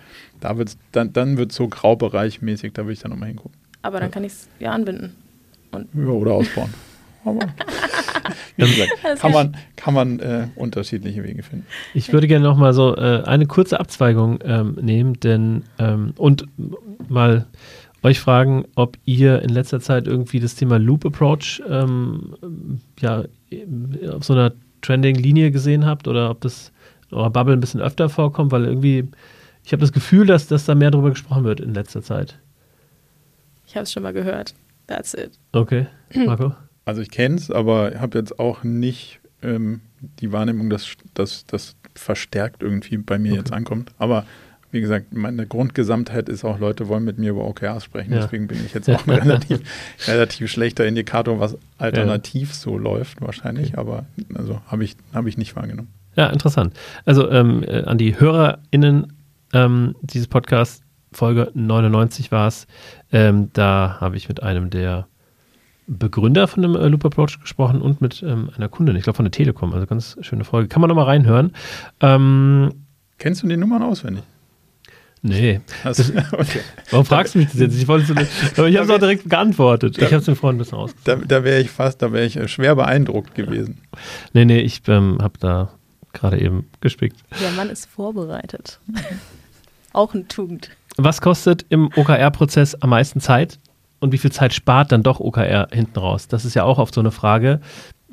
[0.40, 3.58] Da wird's, dann, dann wird es so graubereichmäßig, da würde ich dann nochmal hingucken.
[3.82, 5.14] Aber dann kann ich es ja anbinden.
[5.72, 6.72] Und ja, oder ausbauen.
[7.24, 7.38] Aber
[8.56, 11.66] gesagt, kann man, kann man äh, unterschiedliche Wege finden.
[11.94, 16.48] Ich würde gerne nochmal so äh, eine kurze Abzweigung ähm, nehmen, denn ähm, und
[17.08, 17.46] mal
[18.02, 22.34] euch fragen, ob ihr in letzter Zeit irgendwie das Thema Loop Approach ähm,
[23.00, 23.24] ja,
[24.10, 26.72] auf so einer Trending-Linie gesehen habt oder ob das
[27.10, 29.08] in eurer Bubble ein bisschen öfter vorkommt, weil irgendwie,
[29.64, 32.38] ich habe das Gefühl, dass, dass da mehr darüber gesprochen wird in letzter Zeit.
[33.66, 34.54] Ich habe es schon mal gehört.
[34.88, 35.38] That's it.
[35.52, 36.54] Okay, Marco?
[36.84, 40.96] Also ich kenne es, aber habe jetzt auch nicht ähm, die Wahrnehmung, dass
[41.46, 43.38] das verstärkt irgendwie bei mir okay.
[43.38, 43.92] jetzt ankommt.
[43.98, 44.26] Aber
[44.72, 48.12] wie gesagt, meine Grundgesamtheit ist auch, Leute wollen mit mir über OKRs sprechen.
[48.12, 48.22] Ja.
[48.22, 49.60] Deswegen bin ich jetzt auch ein relativ,
[50.08, 52.54] relativ schlechter Indikator, was alternativ ja.
[52.54, 53.78] so läuft wahrscheinlich.
[53.78, 55.88] Aber also habe ich, hab ich nicht wahrgenommen.
[56.16, 56.74] Ja, interessant.
[57.04, 59.12] Also ähm, äh, an die HörerInnen
[59.52, 62.66] ähm, dieses Podcasts, Folge 99 war es,
[63.12, 65.06] ähm, da habe ich mit einem der
[65.86, 69.26] Begründer von dem äh, Loop Approach gesprochen und mit ähm, einer Kundin, ich glaube von
[69.26, 70.68] der Telekom, also ganz schöne Folge.
[70.68, 71.52] Kann man nochmal reinhören.
[72.00, 72.72] Ähm,
[73.18, 74.22] Kennst du die Nummern auswendig?
[75.22, 75.60] Nee.
[75.84, 76.02] Also,
[76.32, 76.60] okay.
[76.90, 77.76] Warum fragst du mich das jetzt?
[77.76, 79.96] Ich, wollte so, aber ich habe es auch direkt geantwortet.
[79.96, 81.06] Da, ich habe es den Freunden ein bisschen ausgesagt.
[81.06, 83.80] Da, da wäre ich fast, da wäre ich äh, schwer beeindruckt gewesen.
[84.32, 85.70] Nee, nee, ich ähm, habe da
[86.12, 87.20] gerade eben gespickt.
[87.40, 88.80] Der Mann ist vorbereitet.
[89.92, 90.70] auch ein Tugend.
[90.96, 93.58] Was kostet im OKR-Prozess am meisten Zeit?
[94.00, 96.26] Und wie viel Zeit spart dann doch OKR hinten raus?
[96.26, 97.60] Das ist ja auch oft so eine Frage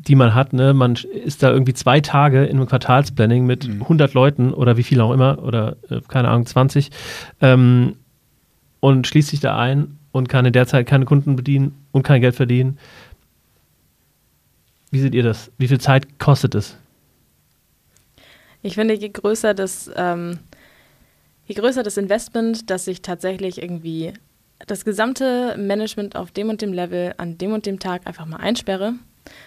[0.07, 0.53] die man hat.
[0.53, 0.73] Ne?
[0.73, 3.81] Man ist da irgendwie zwei Tage in einem Quartalsplanning mit mhm.
[3.83, 6.89] 100 Leuten oder wie viel auch immer oder äh, keine Ahnung, 20
[7.41, 7.95] ähm,
[8.79, 12.21] und schließt sich da ein und kann in der Zeit keine Kunden bedienen und kein
[12.21, 12.79] Geld verdienen.
[14.91, 15.51] Wie seht ihr das?
[15.57, 16.77] Wie viel Zeit kostet es?
[18.61, 20.39] Ich finde, je größer das, ähm,
[21.45, 24.13] je größer das Investment, dass ich tatsächlich irgendwie
[24.65, 28.37] das gesamte Management auf dem und dem Level an dem und dem Tag einfach mal
[28.37, 28.93] einsperre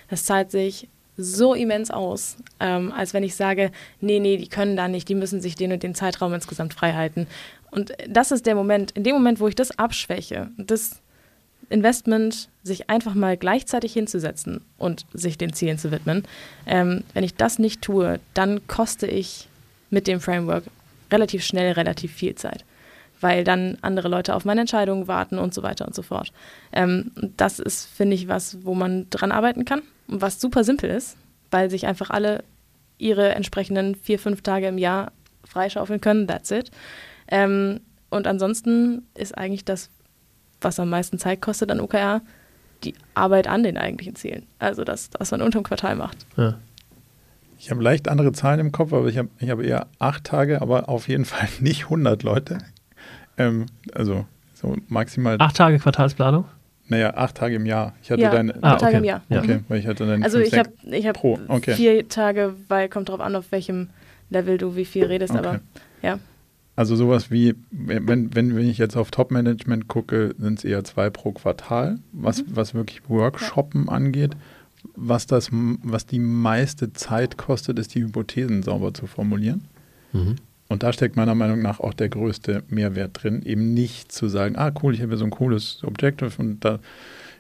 [0.09, 3.70] das zahlt sich so immens aus, ähm, als wenn ich sage,
[4.01, 6.95] nee, nee, die können da nicht, die müssen sich den und den Zeitraum insgesamt frei
[6.95, 7.27] halten.
[7.70, 11.01] Und das ist der Moment, in dem Moment, wo ich das abschwäche, das
[11.68, 16.25] Investment, sich einfach mal gleichzeitig hinzusetzen und sich den Zielen zu widmen,
[16.66, 19.49] ähm, wenn ich das nicht tue, dann koste ich
[19.91, 20.64] mit dem Framework
[21.11, 22.64] relativ schnell relativ viel Zeit
[23.23, 26.33] weil dann andere Leute auf meine Entscheidungen warten und so weiter und so fort.
[26.73, 30.91] Ähm, das ist, finde ich, was, wo man dran arbeiten kann und was super simpel
[30.91, 31.16] ist,
[31.51, 32.45] weil sich einfach alle
[32.99, 35.12] ihre entsprechenden vier, fünf Tage im Jahr
[35.45, 36.27] freischaufeln können.
[36.27, 36.70] That's it.
[37.29, 39.89] Ähm, und ansonsten ist eigentlich das,
[40.61, 42.23] was am meisten Zeit kostet an OKR,
[42.85, 44.47] die Arbeit an den eigentlichen Zielen.
[44.59, 46.27] Also das, was man unterm Quartal macht.
[46.37, 46.59] Ja.
[47.59, 50.61] Ich habe leicht andere Zahlen im Kopf, aber ich habe ich hab eher acht Tage,
[50.61, 52.59] aber auf jeden Fall nicht 100 Leute.
[53.49, 55.36] Ähm, also so maximal.
[55.38, 56.45] Acht Tage Quartalsplanung?
[56.88, 57.95] Naja, acht Tage im Jahr.
[58.03, 58.62] Ich hatte ja, deine.
[58.62, 58.97] Acht Tage okay.
[58.99, 59.22] im Jahr.
[59.30, 60.22] Okay, weil ich hatte dann.
[60.22, 61.74] Also ich habe ich hab okay.
[61.74, 63.88] vier Tage, weil kommt drauf an, auf welchem
[64.30, 65.47] Level du wie viel redest, okay.
[65.47, 65.61] aber
[66.03, 66.18] ja.
[66.74, 71.11] Also sowas wie, wenn, wenn, wenn ich jetzt auf Top-Management gucke, sind es eher zwei
[71.11, 72.57] pro Quartal, was, mhm.
[72.57, 73.93] was wirklich Workshoppen ja.
[73.93, 74.32] angeht.
[74.97, 79.68] Was, das, was die meiste Zeit kostet, ist die Hypothesen sauber zu formulieren.
[80.12, 80.36] Mhm.
[80.73, 84.57] Und da steckt meiner Meinung nach auch der größte Mehrwert drin, eben nicht zu sagen,
[84.57, 86.79] ah cool, ich habe so ein cooles Objective und da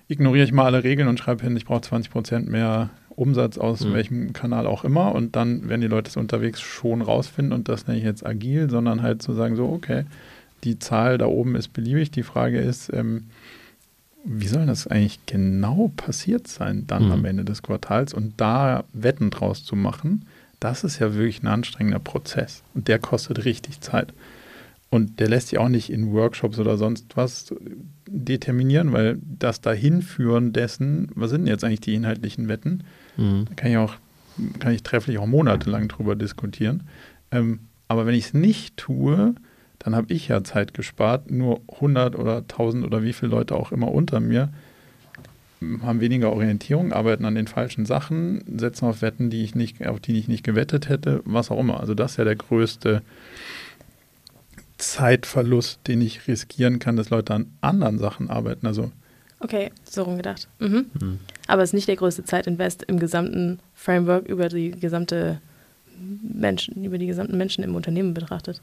[0.08, 3.84] ignoriere ich mal alle Regeln und schreibe hin, ich brauche 20 Prozent mehr Umsatz aus
[3.84, 3.94] mhm.
[3.94, 7.86] welchem Kanal auch immer und dann werden die Leute es unterwegs schon rausfinden und das
[7.86, 10.04] nenne ich jetzt agil, sondern halt zu sagen so, okay,
[10.64, 13.24] die Zahl da oben ist beliebig, die Frage ist, ähm,
[14.24, 17.12] wie soll das eigentlich genau passiert sein dann mhm.
[17.12, 20.26] am Ende des Quartals und da Wetten draus zu machen,
[20.62, 24.12] das ist ja wirklich ein anstrengender Prozess und der kostet richtig Zeit.
[24.90, 27.54] Und der lässt sich auch nicht in Workshops oder sonst was
[28.06, 32.84] determinieren, weil das Dahinführen dessen, was sind jetzt eigentlich die inhaltlichen Wetten,
[33.16, 33.46] mhm.
[33.48, 33.94] da kann ich auch,
[34.58, 36.82] kann ich trefflich auch monatelang drüber diskutieren.
[37.30, 39.34] Ähm, aber wenn ich es nicht tue,
[39.78, 43.72] dann habe ich ja Zeit gespart, nur 100 oder 1000 oder wie viele Leute auch
[43.72, 44.52] immer unter mir
[45.82, 50.00] haben weniger Orientierung, arbeiten an den falschen Sachen, setzen auf Wetten, die ich nicht, auf
[50.00, 51.80] die ich nicht gewettet hätte, was auch immer.
[51.80, 53.02] Also das ist ja der größte
[54.78, 58.66] Zeitverlust, den ich riskieren kann, dass Leute an anderen Sachen arbeiten.
[58.66, 58.90] Also
[59.42, 60.48] Okay, so rumgedacht.
[60.60, 60.86] Mhm.
[61.00, 61.18] Mhm.
[61.48, 65.40] Aber es ist nicht der größte Zeitinvest im gesamten Framework über die gesamte
[66.22, 68.60] Menschen, über die gesamten Menschen im Unternehmen betrachtet.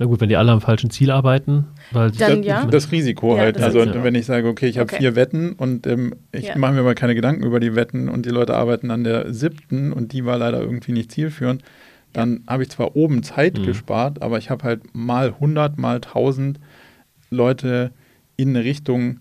[0.00, 2.64] Na gut, wenn die alle am falschen Ziel arbeiten, weil Dann, das, ja.
[2.64, 3.56] das Risiko ja, halt.
[3.56, 4.02] Das also Risiko.
[4.02, 4.96] wenn ich sage, okay, ich habe okay.
[4.96, 6.56] vier Wetten und ähm, ich ja.
[6.56, 9.92] mache mir mal keine Gedanken über die Wetten und die Leute arbeiten an der siebten
[9.92, 11.62] und die war leider irgendwie nicht zielführend,
[12.14, 13.66] dann habe ich zwar oben Zeit mhm.
[13.66, 16.58] gespart, aber ich habe halt mal 100, mal 1000
[17.28, 17.90] Leute
[18.36, 19.20] in eine Richtung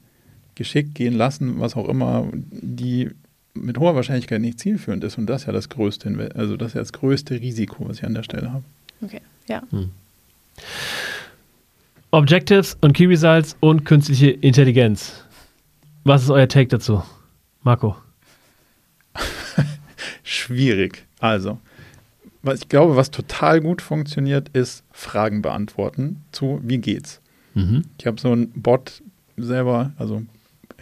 [0.55, 3.09] geschickt gehen lassen, was auch immer, die
[3.53, 5.17] mit hoher Wahrscheinlichkeit nicht zielführend ist.
[5.17, 8.05] Und das ist ja das größte, also das ist ja das größte Risiko, was ich
[8.05, 8.63] an der Stelle habe.
[9.01, 9.19] Okay,
[9.49, 9.61] ja.
[9.71, 9.91] Hm.
[12.11, 15.23] Objectives und Key Results und künstliche Intelligenz.
[16.03, 17.03] Was ist euer Take dazu?
[17.61, 17.95] Marco?
[20.23, 21.05] Schwierig.
[21.19, 21.59] Also,
[22.41, 27.21] was ich glaube, was total gut funktioniert, ist Fragen beantworten zu, wie geht's?
[27.53, 27.83] Mhm.
[27.97, 29.03] Ich habe so einen Bot
[29.37, 30.23] selber, also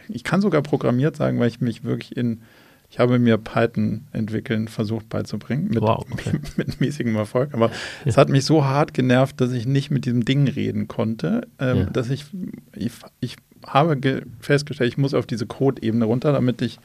[0.07, 2.41] ich kann sogar programmiert sagen, weil ich mich wirklich in
[2.89, 6.39] ich habe mir Python entwickeln versucht beizubringen, mit, wow, okay.
[6.55, 7.53] mit mäßigem Erfolg.
[7.53, 7.73] Aber ja.
[8.05, 11.77] es hat mich so hart genervt, dass ich nicht mit diesem Ding reden konnte, ähm,
[11.77, 11.85] ja.
[11.85, 12.25] dass ich,
[12.73, 13.35] ich, ich
[13.65, 16.79] habe festgestellt, ich muss auf diese Code-Ebene runter, damit ich,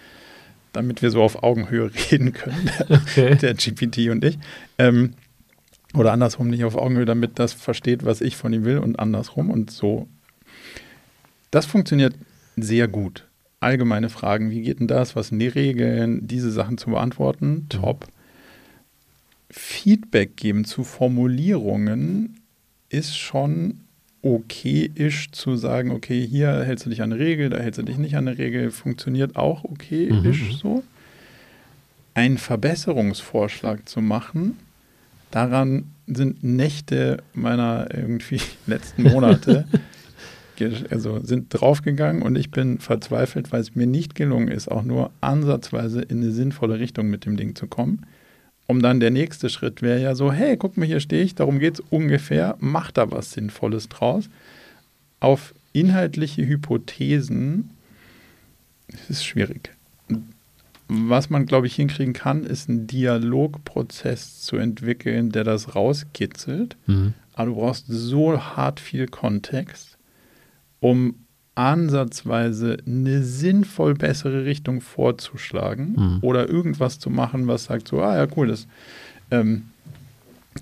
[0.73, 3.37] damit wir so auf Augenhöhe reden können, okay.
[3.41, 4.39] der GPT und ich.
[4.79, 5.15] Ähm,
[5.95, 9.51] oder andersrum nicht auf Augenhöhe, damit das versteht, was ich von ihm will und andersrum
[9.51, 10.09] und so.
[11.51, 12.15] Das funktioniert
[12.57, 13.27] sehr gut
[13.63, 17.69] allgemeine Fragen, wie geht denn das, was sind die Regeln, diese Sachen zu beantworten, mhm.
[17.69, 18.07] top.
[19.51, 22.41] Feedback geben zu Formulierungen
[22.89, 23.81] ist schon
[24.23, 27.99] okay-isch zu sagen, okay, hier hältst du dich an eine Regel, da hältst du dich
[27.99, 30.57] nicht an eine Regel, funktioniert auch okay-isch mhm.
[30.57, 30.83] so.
[32.15, 34.59] Einen Verbesserungsvorschlag zu machen,
[35.31, 39.67] daran sind Nächte meiner irgendwie letzten Monate
[40.91, 45.11] also sind draufgegangen und ich bin verzweifelt, weil es mir nicht gelungen ist, auch nur
[45.21, 48.07] ansatzweise in eine sinnvolle Richtung mit dem Ding zu kommen.
[48.67, 51.59] Um dann der nächste Schritt wäre ja so, hey, guck mal, hier stehe ich, darum
[51.59, 54.29] geht es ungefähr, mach da was Sinnvolles draus.
[55.21, 57.71] Auf inhaltliche Hypothesen
[58.89, 59.71] ist es schwierig.
[60.89, 66.77] Was man, glaube ich, hinkriegen kann, ist einen Dialogprozess zu entwickeln, der das rauskitzelt.
[66.87, 67.15] Mhm.
[67.35, 69.92] Aber du brauchst so hart viel Kontext
[70.83, 71.15] um
[71.55, 76.19] ansatzweise eine sinnvoll bessere Richtung vorzuschlagen mhm.
[76.23, 78.67] oder irgendwas zu machen, was sagt so, ah ja, cool, das,
[79.31, 79.65] ähm,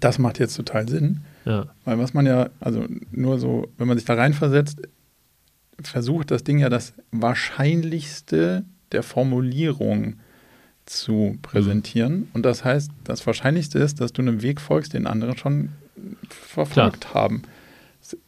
[0.01, 1.23] das macht jetzt total Sinn.
[1.45, 1.67] Ja.
[1.85, 4.83] Weil was man ja, also nur so, wenn man sich da reinversetzt,
[5.83, 10.17] versucht das Ding ja das Wahrscheinlichste der Formulierung
[10.85, 12.13] zu präsentieren.
[12.13, 12.29] Mhm.
[12.35, 15.71] Und das heißt, das Wahrscheinlichste ist, dass du einem Weg folgst, den andere schon
[16.29, 17.15] verfolgt Klar.
[17.15, 17.43] haben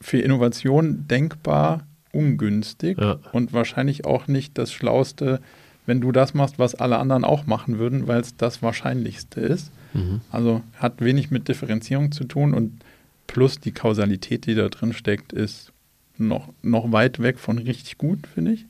[0.00, 3.18] für Innovation denkbar ungünstig ja.
[3.32, 5.40] und wahrscheinlich auch nicht das Schlauste,
[5.86, 9.72] wenn du das machst, was alle anderen auch machen würden, weil es das Wahrscheinlichste ist.
[9.94, 10.20] Mhm.
[10.30, 12.80] Also hat wenig mit Differenzierung zu tun und
[13.26, 15.72] plus die Kausalität, die da drin steckt, ist
[16.18, 18.66] noch, noch weit weg von richtig gut, finde ich.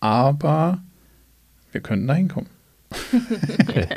[0.00, 0.80] Aber
[1.72, 2.48] wir könnten da hinkommen.
[2.90, 3.86] Okay.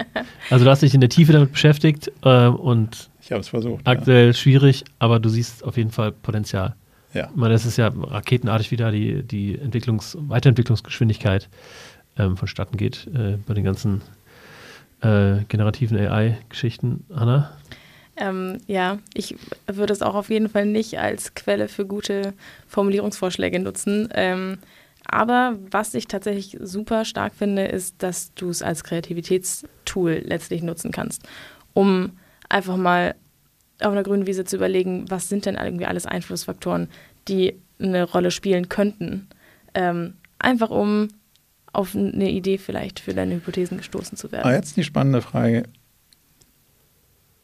[0.49, 3.87] Also du hast dich in der Tiefe damit beschäftigt äh, und ich habe es versucht.
[3.87, 4.33] Aktuell ja.
[4.33, 6.75] schwierig, aber du siehst auf jeden Fall Potenzial.
[7.13, 7.29] Ja.
[7.29, 11.47] Ich meine, das ist ja raketenartig, wie da die, die Entwicklungs-, Weiterentwicklungsgeschwindigkeit
[12.17, 14.01] ähm, vonstatten geht äh, bei den ganzen
[15.01, 17.05] äh, generativen AI-Geschichten.
[17.13, 17.51] Hanna?
[18.17, 19.35] Ähm, ja, ich
[19.67, 22.33] würde es auch auf jeden Fall nicht als Quelle für gute
[22.67, 24.09] Formulierungsvorschläge nutzen.
[24.13, 24.57] Ähm,
[25.05, 30.91] aber was ich tatsächlich super stark finde, ist, dass du es als Kreativitätstool letztlich nutzen
[30.91, 31.27] kannst,
[31.73, 32.11] um
[32.49, 33.15] einfach mal
[33.81, 36.87] auf einer grünen Wiese zu überlegen, was sind denn irgendwie alles Einflussfaktoren,
[37.27, 39.27] die eine Rolle spielen könnten.
[39.73, 41.07] Ähm, einfach um
[41.73, 44.43] auf eine Idee vielleicht für deine Hypothesen gestoßen zu werden.
[44.43, 45.63] Aber jetzt die spannende Frage.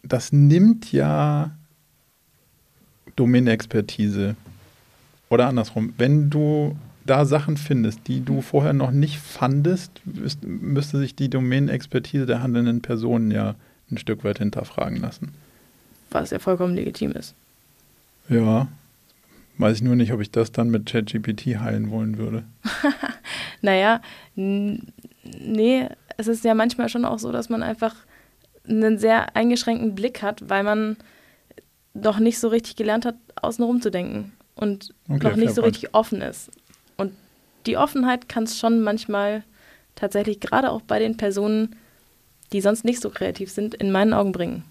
[0.03, 1.58] Das nimmt ja
[3.16, 4.36] Domänexpertise.
[5.30, 6.78] Oder andersrum, wenn du
[7.10, 10.01] da Sachen findest, die du vorher noch nicht fandest,
[10.43, 13.55] müsste sich die Domänenexpertise der handelnden Personen ja
[13.89, 15.34] ein Stück weit hinterfragen lassen.
[16.12, 17.34] Was ja vollkommen legitim ist.
[18.30, 18.68] Ja,
[19.58, 22.43] weiß ich nur nicht, ob ich das dann mit ChatGPT heilen wollen würde.
[23.62, 24.01] naja,
[24.36, 25.88] nee,
[26.18, 27.95] es ist ja manchmal schon auch so, dass man einfach
[28.68, 30.97] einen sehr eingeschränkten Blick hat, weil man
[31.93, 35.93] doch nicht so richtig gelernt hat, außenrum zu denken und okay, noch nicht so richtig
[35.93, 36.51] offen ist.
[37.68, 39.43] Die Offenheit kann es schon manchmal
[39.95, 41.76] tatsächlich gerade auch bei den Personen
[42.53, 44.63] die sonst nicht so kreativ sind, in meinen Augen bringen.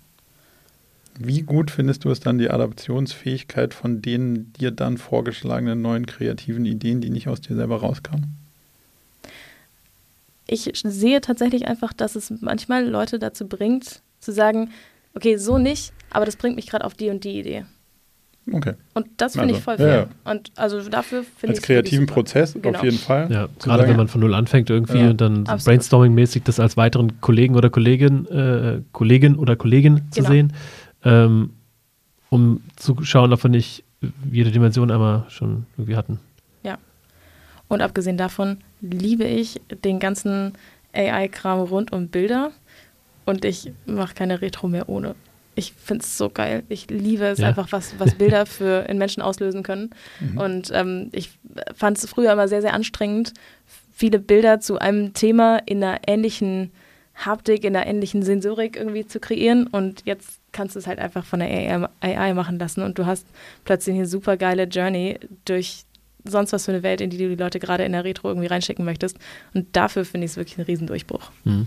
[1.19, 6.67] Wie gut findest du es dann, die Adaptionsfähigkeit von den dir dann vorgeschlagenen neuen kreativen
[6.67, 8.37] Ideen, die nicht aus dir selber rauskamen?
[10.49, 14.71] ich sehe tatsächlich einfach, dass es manchmal Leute dazu bringt, zu sagen,
[15.13, 17.67] okay, so nicht, aber das bringt mich gerade auf die und die Idee.
[18.53, 18.75] Okay.
[18.95, 19.89] Und das finde also, ich voll fair.
[19.89, 20.31] Ja, ja.
[20.31, 22.79] Und also dafür finde ich Als kreativen Prozess genau.
[22.79, 23.31] auf jeden Fall.
[23.31, 25.11] Ja, gerade sagen, wenn man von null anfängt irgendwie ja.
[25.11, 30.31] und dann brainstorming-mäßig das als weiteren Kollegen oder Kollegin, äh, Kollegin oder Kollegin zu genau.
[30.31, 30.53] sehen,
[31.05, 31.51] ähm,
[32.31, 33.83] um zu schauen, ob wir nicht
[34.31, 36.21] jede Dimension einmal schon irgendwie hatten.
[36.63, 36.79] Ja.
[37.67, 40.53] Und abgesehen davon liebe ich den ganzen
[40.93, 42.53] AI-Kram rund um Bilder
[43.25, 45.17] und ich mache keine Retro mehr ohne.
[45.57, 46.63] Ich finde es so geil.
[46.69, 47.49] Ich liebe es ja.
[47.49, 49.91] einfach, was, was Bilder für in Menschen auslösen können.
[50.21, 50.39] Mhm.
[50.39, 51.31] Und ähm, ich
[51.75, 53.33] fand es früher immer sehr, sehr anstrengend,
[53.93, 56.71] viele Bilder zu einem Thema in einer ähnlichen
[57.15, 59.67] Haptik, in einer ähnlichen Sensorik irgendwie zu kreieren.
[59.67, 63.07] Und jetzt kannst du es halt einfach von der AI, AI machen lassen und du
[63.07, 63.27] hast
[63.65, 65.85] plötzlich eine super geile Journey durch
[66.25, 68.49] sonst was für eine Welt, in die du die Leute gerade in der Retro irgendwie
[68.49, 69.17] reinschicken möchtest.
[69.55, 71.31] Und dafür finde ich es wirklich ein Riesendurchbruch.
[71.45, 71.67] Mhm.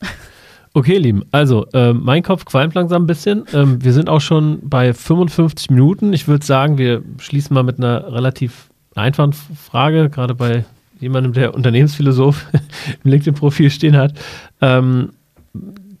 [0.78, 3.46] Okay, Lieben, also äh, mein Kopf qualmt langsam ein bisschen.
[3.52, 6.12] Ähm, wir sind auch schon bei 55 Minuten.
[6.12, 10.64] Ich würde sagen, wir schließen mal mit einer relativ einfachen Frage, gerade bei
[11.00, 12.46] jemandem, der Unternehmensphilosoph
[13.02, 14.14] im LinkedIn-Profil stehen hat.
[14.60, 15.14] Ähm,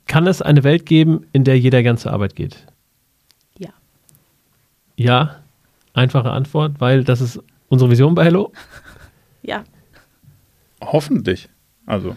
[0.06, 2.64] kann es eine Welt geben, in der jeder gern zur Arbeit geht?
[3.58, 3.70] Ja.
[4.94, 5.40] Ja,
[5.92, 8.52] einfache Antwort, weil das ist unsere Vision bei Hello.
[9.42, 9.64] ja.
[10.80, 11.48] Hoffentlich.
[11.84, 12.14] Also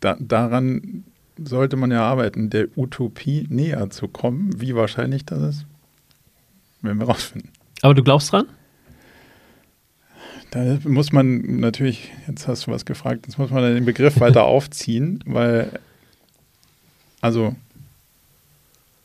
[0.00, 1.04] da, daran
[1.38, 4.60] sollte man ja arbeiten, der Utopie näher zu kommen.
[4.60, 5.66] Wie wahrscheinlich das ist,
[6.82, 7.50] werden wir rausfinden.
[7.80, 8.46] Aber du glaubst dran?
[10.50, 14.44] Da muss man natürlich, jetzt hast du was gefragt, jetzt muss man den Begriff weiter
[14.44, 15.80] aufziehen, weil,
[17.22, 17.56] also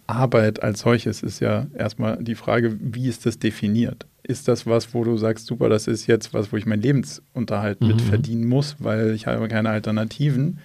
[0.07, 4.05] Arbeit als solches ist ja erstmal die Frage, wie ist das definiert?
[4.23, 7.80] Ist das was, wo du sagst, super, das ist jetzt was, wo ich meinen Lebensunterhalt
[7.80, 7.88] mhm.
[7.88, 10.59] mit verdienen muss, weil ich habe keine Alternativen?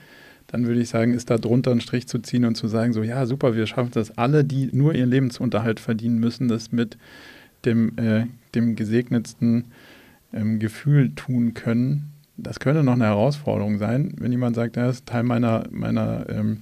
[0.46, 3.02] Dann würde ich sagen, ist da drunter einen Strich zu ziehen und zu sagen, so
[3.02, 6.96] ja, super, wir schaffen das alle, die nur ihren Lebensunterhalt verdienen müssen, das mit
[7.64, 9.64] dem, äh, dem gesegnetsten
[10.32, 12.10] ähm, Gefühl tun können.
[12.36, 16.58] Das könnte noch eine Herausforderung sein, wenn jemand sagt, das ist Teil meiner, meiner ähm,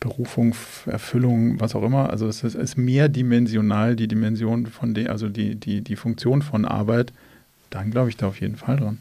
[0.00, 0.54] Berufung,
[0.86, 2.10] Erfüllung, was auch immer.
[2.10, 6.64] Also es ist, ist mehrdimensional, die Dimension von der, also die, die, die Funktion von
[6.64, 7.12] Arbeit,
[7.70, 8.98] dann glaube ich da auf jeden Fall dran.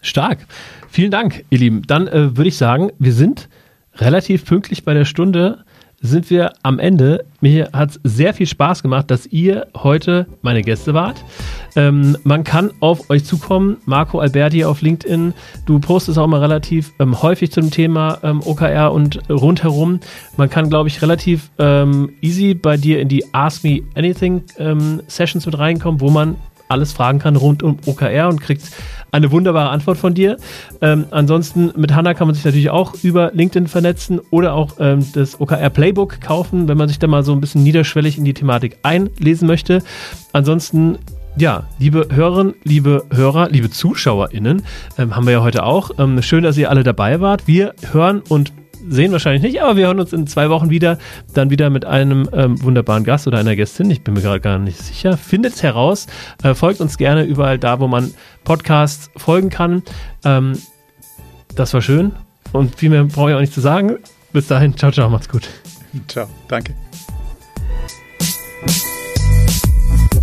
[0.00, 0.46] Stark.
[0.90, 1.82] Vielen Dank, ihr Lieben.
[1.86, 3.48] Dann äh, würde ich sagen, wir sind
[3.96, 5.64] relativ pünktlich bei der Stunde.
[6.00, 7.24] Sind wir am Ende.
[7.40, 11.24] Mir hat es sehr viel Spaß gemacht, dass ihr heute meine Gäste wart.
[11.74, 13.78] Ähm, man kann auf euch zukommen.
[13.84, 15.34] Marco Alberti auf LinkedIn.
[15.66, 19.98] Du postest auch mal relativ ähm, häufig zum Thema ähm, OKR und rundherum.
[20.36, 25.02] Man kann, glaube ich, relativ ähm, easy bei dir in die Ask Me Anything ähm,
[25.08, 26.36] Sessions mit reinkommen, wo man
[26.68, 28.70] alles fragen kann rund um OKR und kriegt
[29.10, 30.36] eine wunderbare Antwort von dir.
[30.80, 35.04] Ähm, ansonsten mit Hanna kann man sich natürlich auch über LinkedIn vernetzen oder auch ähm,
[35.14, 38.34] das OKR Playbook kaufen, wenn man sich da mal so ein bisschen niederschwellig in die
[38.34, 39.82] Thematik einlesen möchte.
[40.32, 40.98] Ansonsten
[41.36, 44.62] ja, liebe Hörerinnen, liebe Hörer, liebe ZuschauerInnen,
[44.98, 45.92] ähm, haben wir ja heute auch.
[45.98, 47.46] Ähm, schön, dass ihr alle dabei wart.
[47.46, 48.52] Wir hören und
[48.88, 50.98] sehen wahrscheinlich nicht, aber wir hören uns in zwei Wochen wieder.
[51.34, 53.90] Dann wieder mit einem ähm, wunderbaren Gast oder einer Gästin.
[53.90, 55.16] Ich bin mir gerade gar nicht sicher.
[55.16, 56.06] Findet es heraus.
[56.42, 58.12] Äh, folgt uns gerne überall da, wo man
[58.44, 59.82] Podcasts folgen kann.
[60.24, 60.58] Ähm,
[61.54, 62.12] das war schön.
[62.52, 63.98] Und viel mehr brauche ich auch nicht zu sagen.
[64.32, 64.76] Bis dahin.
[64.76, 65.08] Ciao, ciao.
[65.08, 65.48] Macht's gut.
[66.08, 66.28] Ciao.
[66.48, 66.74] Danke.